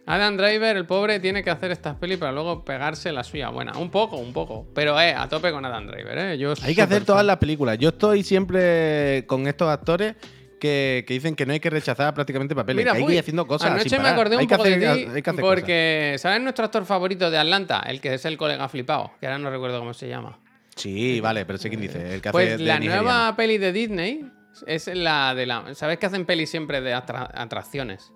[0.06, 3.78] Adam Driver, el pobre, tiene que hacer estas pelis para luego pegarse la suya buena.
[3.78, 4.66] Un poco, un poco.
[4.74, 6.36] Pero eh, a tope con Adam Driver, eh.
[6.36, 7.78] Yo Hay que hacer todas las películas.
[7.78, 10.16] Yo estoy siempre con estos actores
[10.58, 12.84] que, que dicen que no hay que rechazar prácticamente papeles.
[12.84, 13.70] Mira, que hay que ir haciendo cosas.
[13.70, 15.60] Anoche sin me acordé un hay que poco hacer, de ti hay que hacer cosas.
[15.60, 17.84] porque, ¿sabes nuestro actor favorito de Atlanta?
[17.86, 20.40] El que es el colega flipado, que ahora no recuerdo cómo se llama.
[20.80, 22.14] Sí, vale, pero sé quién dice.
[22.14, 24.24] El que Pues la nueva peli de Disney
[24.66, 25.74] es la de la.
[25.74, 28.12] ¿Sabes que hacen pelis siempre de atra- atracciones?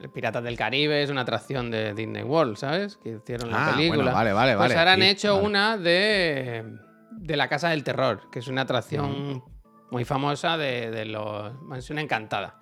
[0.00, 2.98] El Piratas del Caribe es una atracción de Disney World, ¿sabes?
[3.02, 3.96] Que hicieron la Ah, película.
[4.02, 5.46] bueno, vale, vale, Pues vale, ahora han sí, hecho vale.
[5.46, 6.64] una de.
[7.12, 9.42] de la Casa del Terror, que es una atracción
[9.90, 11.54] muy famosa de, de los.
[11.62, 12.58] Mansión Encantada.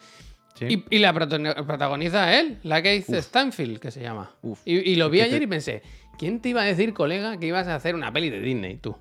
[0.54, 0.66] Sí.
[0.88, 4.30] Y, y la protagoniza él, la Keith Stanfield, que se llama.
[4.42, 4.60] Uf.
[4.64, 5.82] Y, y lo vi que ayer y pensé,
[6.16, 8.96] ¿quién te iba a decir, colega, que ibas a hacer una peli de Disney, tú?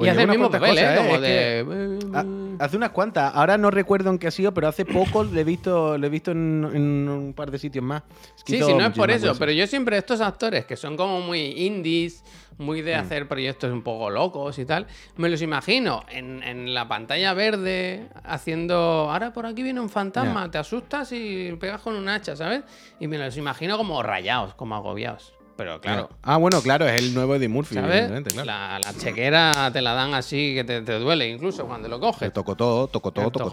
[0.00, 0.82] Pues y hace el mismo papel, ¿eh?
[0.82, 1.20] cosas, Como ¿eh?
[1.20, 2.56] de...
[2.58, 3.32] Hace unas cuantas.
[3.34, 6.10] Ahora no recuerdo en qué ha sido, pero hace poco le he visto, le he
[6.10, 8.02] visto en, en un par de sitios más.
[8.36, 9.38] Es que Sí, sí, no es por eso, cosas.
[9.38, 12.24] pero yo siempre estos actores que son como muy indies,
[12.58, 12.84] muy Mm.
[12.84, 14.86] de hacer proyectos un poco locos y tal,
[15.16, 18.74] me los imagino en, en la pantalla verde haciendo,
[19.10, 22.62] ahora por aquí viene un fantasma, te asustas y pegas con un hacha, ¿sabes?
[22.98, 25.32] Y me los imagino como rayados, como agobiados.
[25.60, 28.46] Pero claro, Ah, bueno, claro, es el nuevo Eddie Murphy, evidentemente, claro.
[28.46, 32.22] La, la chequera te la dan así que te, te duele incluso cuando lo coges.
[32.22, 33.44] El tocó todo, tocó todo, El todo,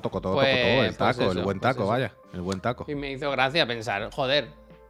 [0.00, 0.48] tocó todo, Pues-.
[0.48, 2.12] El pues taco, el buen pues taco, vaya.
[2.32, 2.84] El buen taco.
[2.88, 4.48] Y me hizo gracia pensar, joder,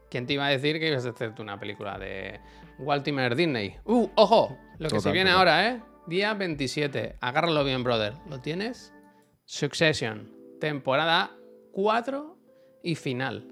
[0.09, 2.41] ¿quién te iba a decir que ibas a hacerte una película de
[2.79, 3.77] Waltimer Disney?
[3.85, 4.57] ¡Uh, ojo!
[4.79, 5.39] Lo que se viene total.
[5.59, 5.83] ahora, ¿eh?
[6.07, 7.17] Día 27.
[7.21, 8.15] Agárralo bien, brother.
[8.31, 8.95] ¿Lo tienes?
[9.45, 10.33] Succession.
[10.59, 11.33] Temporada
[11.73, 12.39] 4
[12.83, 13.47] y final.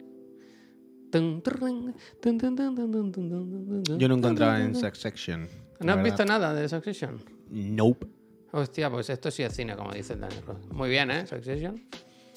[3.99, 4.75] Yo no encontraba en.
[4.75, 5.49] Succession.
[5.81, 7.23] ¿No has visto nada de Succession?
[7.51, 8.07] Nope.
[8.53, 10.67] Hostia, pues esto sí es cine, como dice el Daniel Ross.
[10.71, 11.27] Muy bien, ¿eh?
[11.27, 11.83] Succession.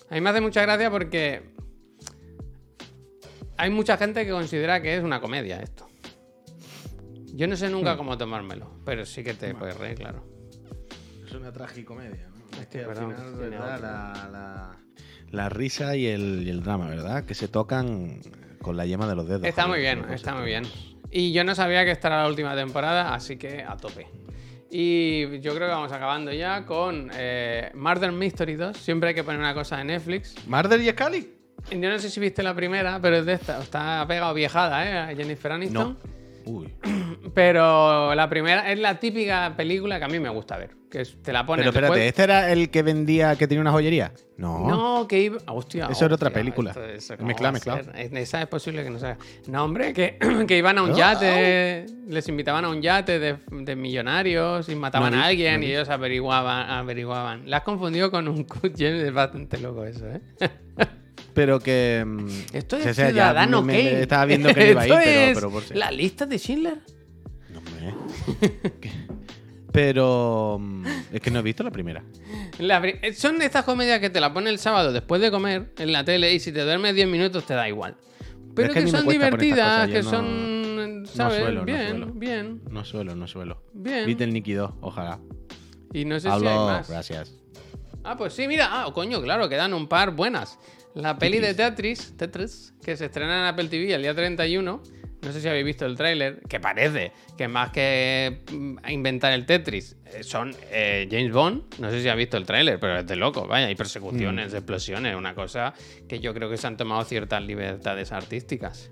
[0.10, 1.42] A mí me hace mucha gracia porque
[3.58, 5.88] hay mucha gente que considera que es una comedia esto.
[7.34, 10.24] Yo no sé nunca cómo tomármelo, pero sí que te puedes reír, claro.
[11.26, 12.62] Es una tragicomedia, ¿no?
[12.62, 13.80] Es que al final, ¿verdad?
[13.82, 14.78] La, la-
[15.32, 17.26] la risa y el, y el drama, ¿verdad?
[17.26, 18.22] Que se tocan
[18.66, 19.44] con la yema de los dedos.
[19.44, 20.64] Está joder, muy bien, está muy bien.
[21.12, 24.08] Y yo no sabía que esta era la última temporada, así que a tope.
[24.72, 28.76] Y yo creo que vamos acabando ya con eh, Murder Mystery 2.
[28.76, 30.36] Siempre hay que poner una cosa de Netflix.
[30.48, 31.32] ¿Marder y Scully?
[31.72, 33.62] Yo no sé si viste la primera, pero es de esta.
[33.62, 34.98] Está pegado viejada, ¿eh?
[34.98, 35.94] A Jennifer Aniston.
[35.94, 36.25] No.
[36.46, 36.74] Uy.
[37.34, 40.72] Pero la primera es la típica película que a mí me gusta ver.
[40.90, 43.62] Que es- te la pones Pero espérate, después- ¿este era el que vendía, que tenía
[43.62, 44.14] una joyería?
[44.38, 44.68] No.
[44.68, 45.38] No, que iba.
[45.48, 45.88] Hostia.
[45.92, 46.72] Eso era otra película.
[46.72, 47.84] esto- eso Es cómo mezclado, va a mezclado.
[47.84, 47.96] ser.
[47.98, 49.18] Es- Esa es posible que no sea.
[49.48, 50.18] No, hombre, que,
[50.48, 50.98] que iban a un No.
[50.98, 51.86] yate.
[52.08, 55.90] Les invitaban a un yate de, de millonarios y mataban No a alguien y ellos
[55.90, 56.70] averiguaban.
[56.70, 57.50] averiguaban.
[57.50, 60.22] La has confundido con un Cut James, es bastante loco eso, ¿eh?
[61.36, 62.04] Pero que.
[62.04, 64.02] mm, Esto o es sea, Ciudadano me- me-.
[64.02, 66.80] Estaba viendo que no iba a ir, pero, por si- La lista de Schindler.
[67.54, 67.62] No.
[68.82, 68.90] ¿Qué?
[69.72, 70.58] Pero.
[70.60, 72.04] mm, Es que no he visto la primera.
[72.60, 75.74] La pri- eh, son estas comedias que te la ponen el sábado después de comer
[75.78, 77.98] en la tele y si te duermes 10 minutos te da igual.
[78.56, 81.40] Pero que me son divertidas, que no- son, ¿sabes?
[81.42, 82.06] suelo, no bien, suelo.
[82.14, 83.62] bien, No suelo, no suelo.
[83.74, 84.06] bien.
[84.08, 85.20] Little Nicky 2, ojalá.
[85.92, 86.90] Y no sé si hay Hablo, más.
[86.90, 87.34] gracias.
[88.06, 90.58] Ah, pues sí, mira, ah, coño, claro, quedan un par buenas.
[90.96, 94.82] La peli de Tetris, Tetris, que se estrena en Apple TV el día 31.
[95.22, 99.46] No sé si habéis visto el tráiler, que parece que más que mm, inventar el
[99.46, 101.64] Tetris, eh, son eh, James Bond.
[101.80, 104.56] No sé si habéis visto el tráiler, pero es de loco, vaya, hay persecuciones, Mm.
[104.56, 105.74] explosiones, una cosa
[106.08, 108.92] que yo creo que se han tomado ciertas libertades artísticas.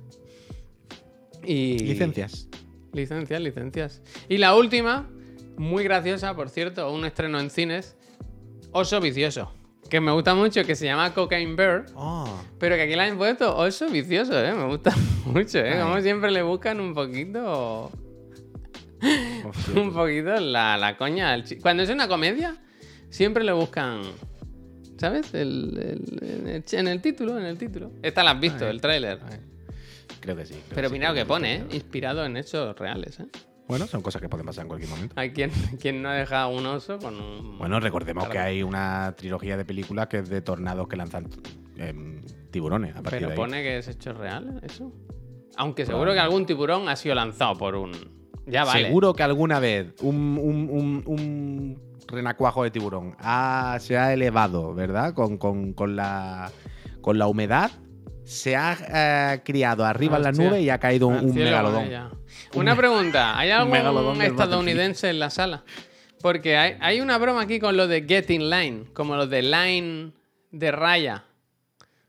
[1.44, 1.78] Y...
[1.80, 2.48] Licencias.
[2.94, 4.02] Licencias, licencias.
[4.28, 5.10] Y la última,
[5.58, 7.96] muy graciosa, por cierto, un estreno en cines,
[8.72, 9.54] Oso Vicioso,
[9.94, 12.26] que me gusta mucho, que se llama Cocaine Bear, Oh.
[12.58, 14.52] pero que aquí la han puesto Oso Vicioso, ¿eh?
[14.52, 14.92] Me gusta
[15.28, 15.74] mucho, ¿eh?
[15.76, 15.82] Ay.
[15.84, 17.92] Como siempre le buscan un poquito...
[19.46, 19.82] hostia.
[19.82, 21.32] Un poquito la, la coña.
[21.34, 22.56] al Cuando es una comedia,
[23.12, 24.02] siempre le buscan...
[24.98, 25.32] ¿Sabes?
[25.36, 27.92] El, el- en, el, en el título, en el título.
[28.02, 28.72] Esta la has visto, Ay.
[28.72, 29.20] el tráiler.
[30.22, 30.54] Creo que sí.
[30.56, 31.64] creo Pero sí, mira lo creo que pone, ¿eh?
[31.70, 33.26] que- Inspirado en hechos reales, ¿eh?
[33.68, 35.14] Bueno, son cosas que pueden pasar en cualquier momento.
[35.18, 35.50] Hay quien,
[35.82, 37.58] quien no ha dejado un oso con un.
[37.58, 41.30] Bueno, recordemos que hay una trilogía de películas que es de tornados que lanzan
[41.78, 42.92] em, tiburones.
[42.96, 43.38] A partir Pero de ahí.
[43.38, 44.92] pone que es hecho real, eso.
[45.56, 47.92] Aunque seguro que algún tiburón ha sido lanzado por un.
[48.46, 48.86] Ya vale.
[48.88, 54.74] Seguro que alguna vez un, un- un- un renacuajo de tiburón ha- se ha elevado,
[54.74, 55.14] ¿verdad?
[55.14, 56.52] Con, con- con la,
[57.02, 57.72] con la humedad,
[58.26, 60.46] se ha eh, criado arriba en Hostia.
[60.50, 61.84] nubes y ha caído un, con megalodón.
[61.86, 62.10] ella.
[62.54, 65.64] Una pregunta: ¿hay algún estadounidense en la sala?
[66.22, 69.42] Porque hay, hay una broma aquí con lo de Get in Line, como lo de
[69.42, 70.14] Line
[70.52, 71.26] de raya,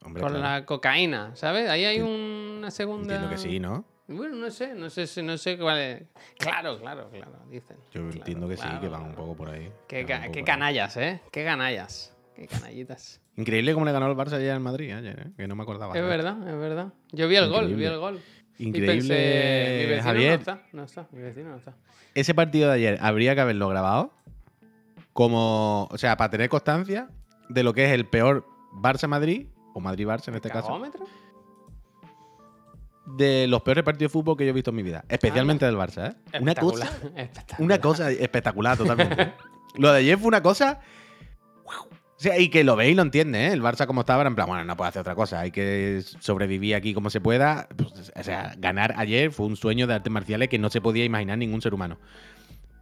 [0.05, 0.49] Hombre, con claro.
[0.49, 1.69] la cocaína, ¿sabes?
[1.69, 3.15] Ahí hay una segunda.
[3.15, 3.85] Entiendo que sí, ¿no?
[4.07, 6.03] Bueno, no sé, no sé, no sé cuál es.
[6.39, 7.77] Claro, claro, claro, dicen.
[7.91, 9.69] Yo Claro, entiendo que sí, que van un poco por ahí.
[9.89, 10.45] Qué, ca- ahí.
[10.45, 11.21] canallas, ¿eh?
[11.33, 12.14] Qué canallas.
[12.35, 13.21] Qué canallitas.
[13.37, 15.31] Increíble cómo le ganó el Barça ayer al Madrid, ayer, ¿eh?
[15.37, 15.95] que no me acordaba.
[15.95, 16.93] Es de verdad, es verdad.
[17.13, 17.95] Yo vi el gol, vi Increíble.
[17.95, 18.21] el gol.
[18.59, 20.33] Increíble, Y pensé, mi vecino Javier.
[20.33, 21.75] no está, no está, mi vecino no está.
[22.15, 24.13] Ese partido de ayer habría que haberlo grabado
[25.13, 27.09] como, o sea, para tener constancia
[27.49, 31.05] de lo que es el peor Barça-Madrid, o Madrid-Barça en este caso, ¿Cagómetro?
[33.07, 35.77] de los peores partidos de fútbol que yo he visto en mi vida, especialmente del
[35.77, 36.39] Barça, ¿eh?
[36.41, 36.91] Una cosa,
[37.59, 39.35] una cosa espectacular totalmente.
[39.77, 40.81] lo de ayer fue una cosa...
[42.39, 43.53] Y que lo ve y lo entiende, ¿eh?
[43.53, 46.75] El Barça como estaba, en plan, bueno, no puede hacer otra cosa, hay que sobrevivir
[46.75, 47.69] aquí como se pueda.
[47.77, 51.05] Pues, o sea, ganar ayer fue un sueño de artes marciales que no se podía
[51.05, 51.99] imaginar ningún ser humano.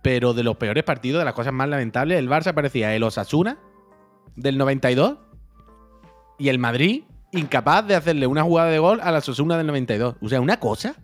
[0.02, 3.58] Pero de los peores partidos, de las cosas más lamentables, el Barça parecía el Osasuna
[4.36, 5.18] del 92
[6.38, 10.16] y el Madrid incapaz de hacerle una jugada de gol a la Osasuna del 92.
[10.20, 10.96] O sea, una cosa.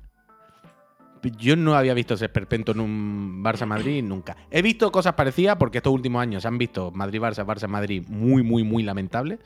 [1.36, 4.36] Yo no había visto ese esperpento en un Barça-Madrid nunca.
[4.50, 8.82] He visto cosas parecidas porque estos últimos años han visto Madrid-Barça, Barça-Madrid muy, muy, muy
[8.82, 9.38] lamentables.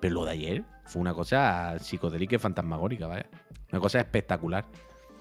[0.00, 3.26] Pero lo de ayer fue una cosa psicodélica y fantasmagórica, vaya.
[3.72, 4.64] Una cosa espectacular.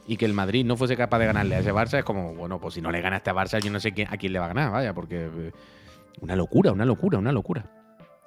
[0.07, 2.59] Y que el Madrid no fuese capaz de ganarle a ese Barça es como, bueno,
[2.59, 4.45] pues si no le gana a este Barça, yo no sé a quién le va
[4.45, 5.25] a ganar, vaya, porque.
[5.25, 5.51] eh,
[6.21, 7.65] Una locura, una locura, una locura.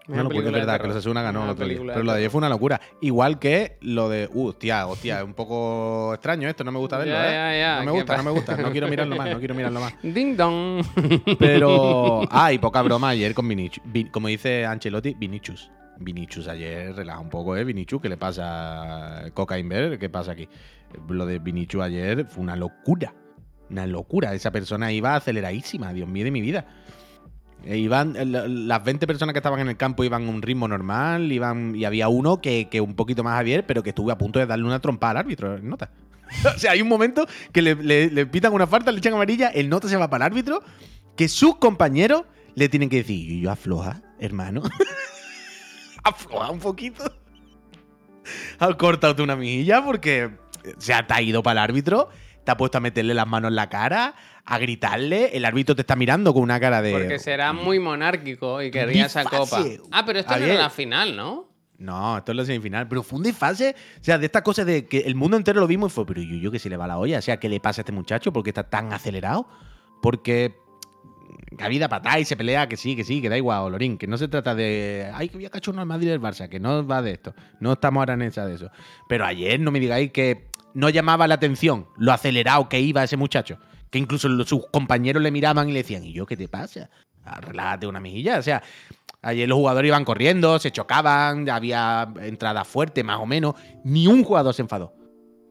[0.08, 1.78] Una locura, es verdad, que los Asuna ganó el otro día.
[1.86, 2.80] Pero lo de ayer fue una locura.
[3.00, 4.28] Igual que lo de.
[4.32, 7.32] Uh, hostia, hostia, es un poco extraño esto, no me gusta verlo, Ya, ¿eh?
[7.32, 8.56] ya, ya, no me ¿qué gusta, no me gusta.
[8.56, 9.94] No quiero mirarlo más, no quiero mirarlo más.
[10.02, 10.84] Ding dong.
[11.38, 12.22] Pero.
[12.30, 13.84] Ah, y poca broma ayer con Vinicius.
[13.86, 15.70] Vi- Como dice Ancelotti, Vinicius.
[16.00, 17.64] Vinichus ayer relaja un poco, ¿eh?
[17.64, 20.48] Vinichus, ¿qué le pasa a Cocaine ¿Qué pasa aquí?
[21.08, 23.12] Lo de Vinichus ayer fue una locura.
[23.70, 24.32] Una locura.
[24.32, 26.66] Esa persona iba aceleradísima, Dios mío de mi vida.
[27.64, 28.14] E iban,
[28.68, 31.84] las 20 personas que estaban en el campo iban a un ritmo normal, iban, y
[31.84, 34.64] había uno que, que un poquito más Javier, pero que estuve a punto de darle
[34.64, 35.90] una trompa al árbitro, nota.
[36.56, 39.88] o sea, hay un momento que le, pitan una falta, le echan amarilla, el nota
[39.88, 40.62] se va para el árbitro,
[41.16, 44.62] que sus compañeros le tienen que decir, yo, afloja, hermano.
[46.04, 47.12] afloja un poquito.
[48.76, 50.30] Cortado una mejilla porque
[50.78, 52.10] se ha ido para el árbitro,
[52.44, 54.14] te ha puesto a meterle las manos en la cara,
[54.50, 56.92] a gritarle, el árbitro te está mirando con una cara de.
[56.92, 59.62] Porque será muy monárquico y querría esa copa.
[59.92, 61.48] Ah, pero esto no es la final, ¿no?
[61.76, 62.88] No, esto es la semifinal.
[62.88, 63.76] Pero fue un desfase.
[64.00, 66.22] O sea, de estas cosas de que el mundo entero lo vimos y fue, pero
[66.22, 67.18] yo, yo que se le va la olla.
[67.18, 68.32] O sea, ¿qué le pasa a este muchacho?
[68.32, 69.46] ¿Por qué está tan acelerado?
[70.00, 70.56] Porque
[71.58, 74.06] la vida patá y se pelea, que sí, que sí, que da igual, Lorín, que
[74.06, 76.58] no se trata de, ay, que voy a cachar uno al Madrid del Barça, que
[76.58, 77.34] no va de esto.
[77.60, 78.70] No estamos ahora en esa de eso.
[79.10, 83.18] Pero ayer no me digáis que no llamaba la atención lo acelerado que iba ese
[83.18, 83.58] muchacho
[83.90, 86.90] que incluso sus compañeros le miraban y le decían, ¿y yo qué te pasa?
[87.40, 88.38] Relájate una mejilla.
[88.38, 88.62] O sea,
[89.22, 93.54] ayer los jugadores iban corriendo, se chocaban, había entrada fuerte, más o menos.
[93.84, 94.94] Ni un jugador se enfadó.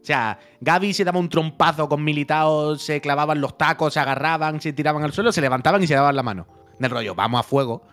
[0.01, 4.61] O sea, Gaby se daba un trompazo con militados, se clavaban los tacos, se agarraban,
[4.61, 6.47] se tiraban al suelo, se levantaban y se daban la mano.
[6.79, 7.83] Del rollo, vamos a fuego.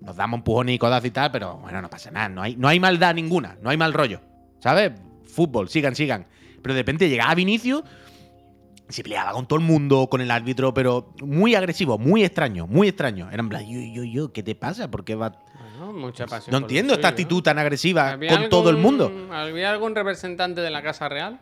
[0.00, 2.28] Nos damos empujones y codazo y tal, pero bueno, no pasa nada.
[2.28, 4.20] No hay, no hay maldad ninguna, no hay mal rollo.
[4.60, 4.92] ¿Sabes?
[5.24, 6.26] Fútbol, sigan, sigan.
[6.62, 7.82] Pero de repente llegaba Vinicius
[8.90, 12.88] se peleaba con todo el mundo, con el árbitro, pero muy agresivo, muy extraño, muy
[12.88, 13.28] extraño.
[13.30, 14.90] Era en plan, yo, yo, yo, ¿qué te pasa?
[14.90, 15.32] ¿Por qué va...?
[15.92, 19.10] mucha pasión no entiendo esta actitud tan agresiva con todo el mundo.
[19.32, 21.40] ¿Había algún representante de la Casa Real?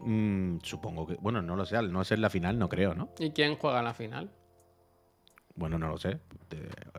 [0.00, 1.16] Mm, supongo que.
[1.20, 3.10] Bueno, no lo sé, al no ser la final, no creo, ¿no?
[3.18, 4.30] ¿Y quién juega la final?
[5.54, 6.18] Bueno, no lo sé.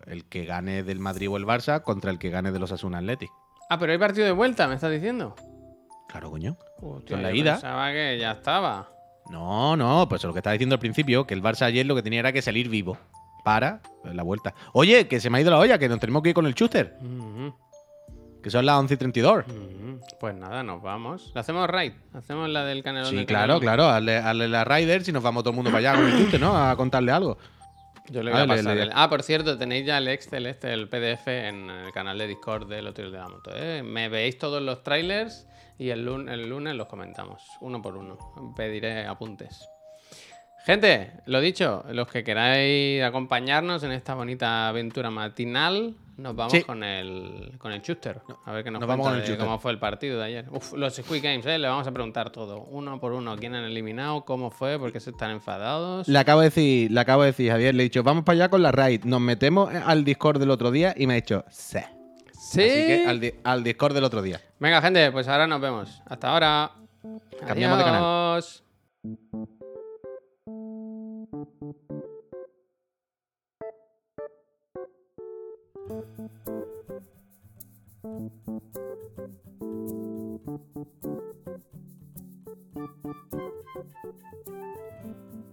[0.08, 3.00] El que gane del Madrid o el Barça contra el que gane de los Asuna
[3.00, 3.30] Athletic.
[3.70, 5.36] Ah, pero hay partido de vuelta, ¿me estás diciendo?
[6.08, 6.58] Claro, coño.
[6.80, 7.54] Con la ida.
[7.54, 8.95] Pensaba que ya estaba.
[9.30, 12.04] No, no, pues lo que estaba diciendo al principio, que el Barça ayer lo que
[12.04, 12.98] tenía era que salir vivo
[13.44, 14.54] para la vuelta.
[14.74, 16.56] Oye, que se me ha ido la olla, que nos tenemos que ir con el
[16.56, 16.98] Chuster.
[18.42, 19.46] Que son las 11 y 32.
[20.20, 21.32] Pues nada, nos vamos.
[21.34, 21.94] ¿La hacemos raid?
[22.14, 23.08] ¿Hacemos la del canal?
[23.08, 23.86] Sí, claro, claro.
[23.86, 26.56] Hazle, la Raider si nos vamos todo el mundo para allá con el Chuster, ¿no?
[26.56, 27.38] A contarle algo.
[28.10, 28.90] Yo le voy a pasar.
[28.94, 32.68] Ah, por cierto, tenéis ya el Excel, este, el PDF en el canal de Discord
[32.68, 33.52] del Hotel de la Moto.
[33.56, 33.82] ¿eh?
[33.84, 35.48] Me veis todos los trailers
[35.78, 38.18] y el lunes, el lunes los comentamos, uno por uno.
[38.56, 39.68] Pediré apuntes.
[40.66, 46.84] Gente, lo dicho, los que queráis acompañarnos en esta bonita aventura matinal, nos vamos con
[46.84, 48.22] el con el Chuster.
[48.46, 50.46] A ver qué nos, cuenta cómo fue el partido de ayer.
[50.50, 51.58] Uf, los Squid Games, ¿eh?
[51.58, 55.00] le vamos a preguntar todo, uno por uno, quién han eliminado, cómo fue, por qué
[55.00, 56.08] se están enfadados.
[56.08, 58.50] Le acabo de decir, le acabo de decir, Javier, le he dicho, vamos para allá
[58.50, 59.04] con la raid.
[59.04, 61.80] Nos metemos al Discord del otro día y me ha dicho, sí.
[62.32, 62.62] Sí.
[62.62, 64.40] Así que al, Discord del otro día.
[64.60, 66.02] Venga, gente, pues ahora nos vemos.
[66.06, 66.72] Hasta ahora.
[67.46, 68.44] Cambiamos de canal.
[75.88, 76.06] Thank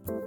[0.08, 0.21] you.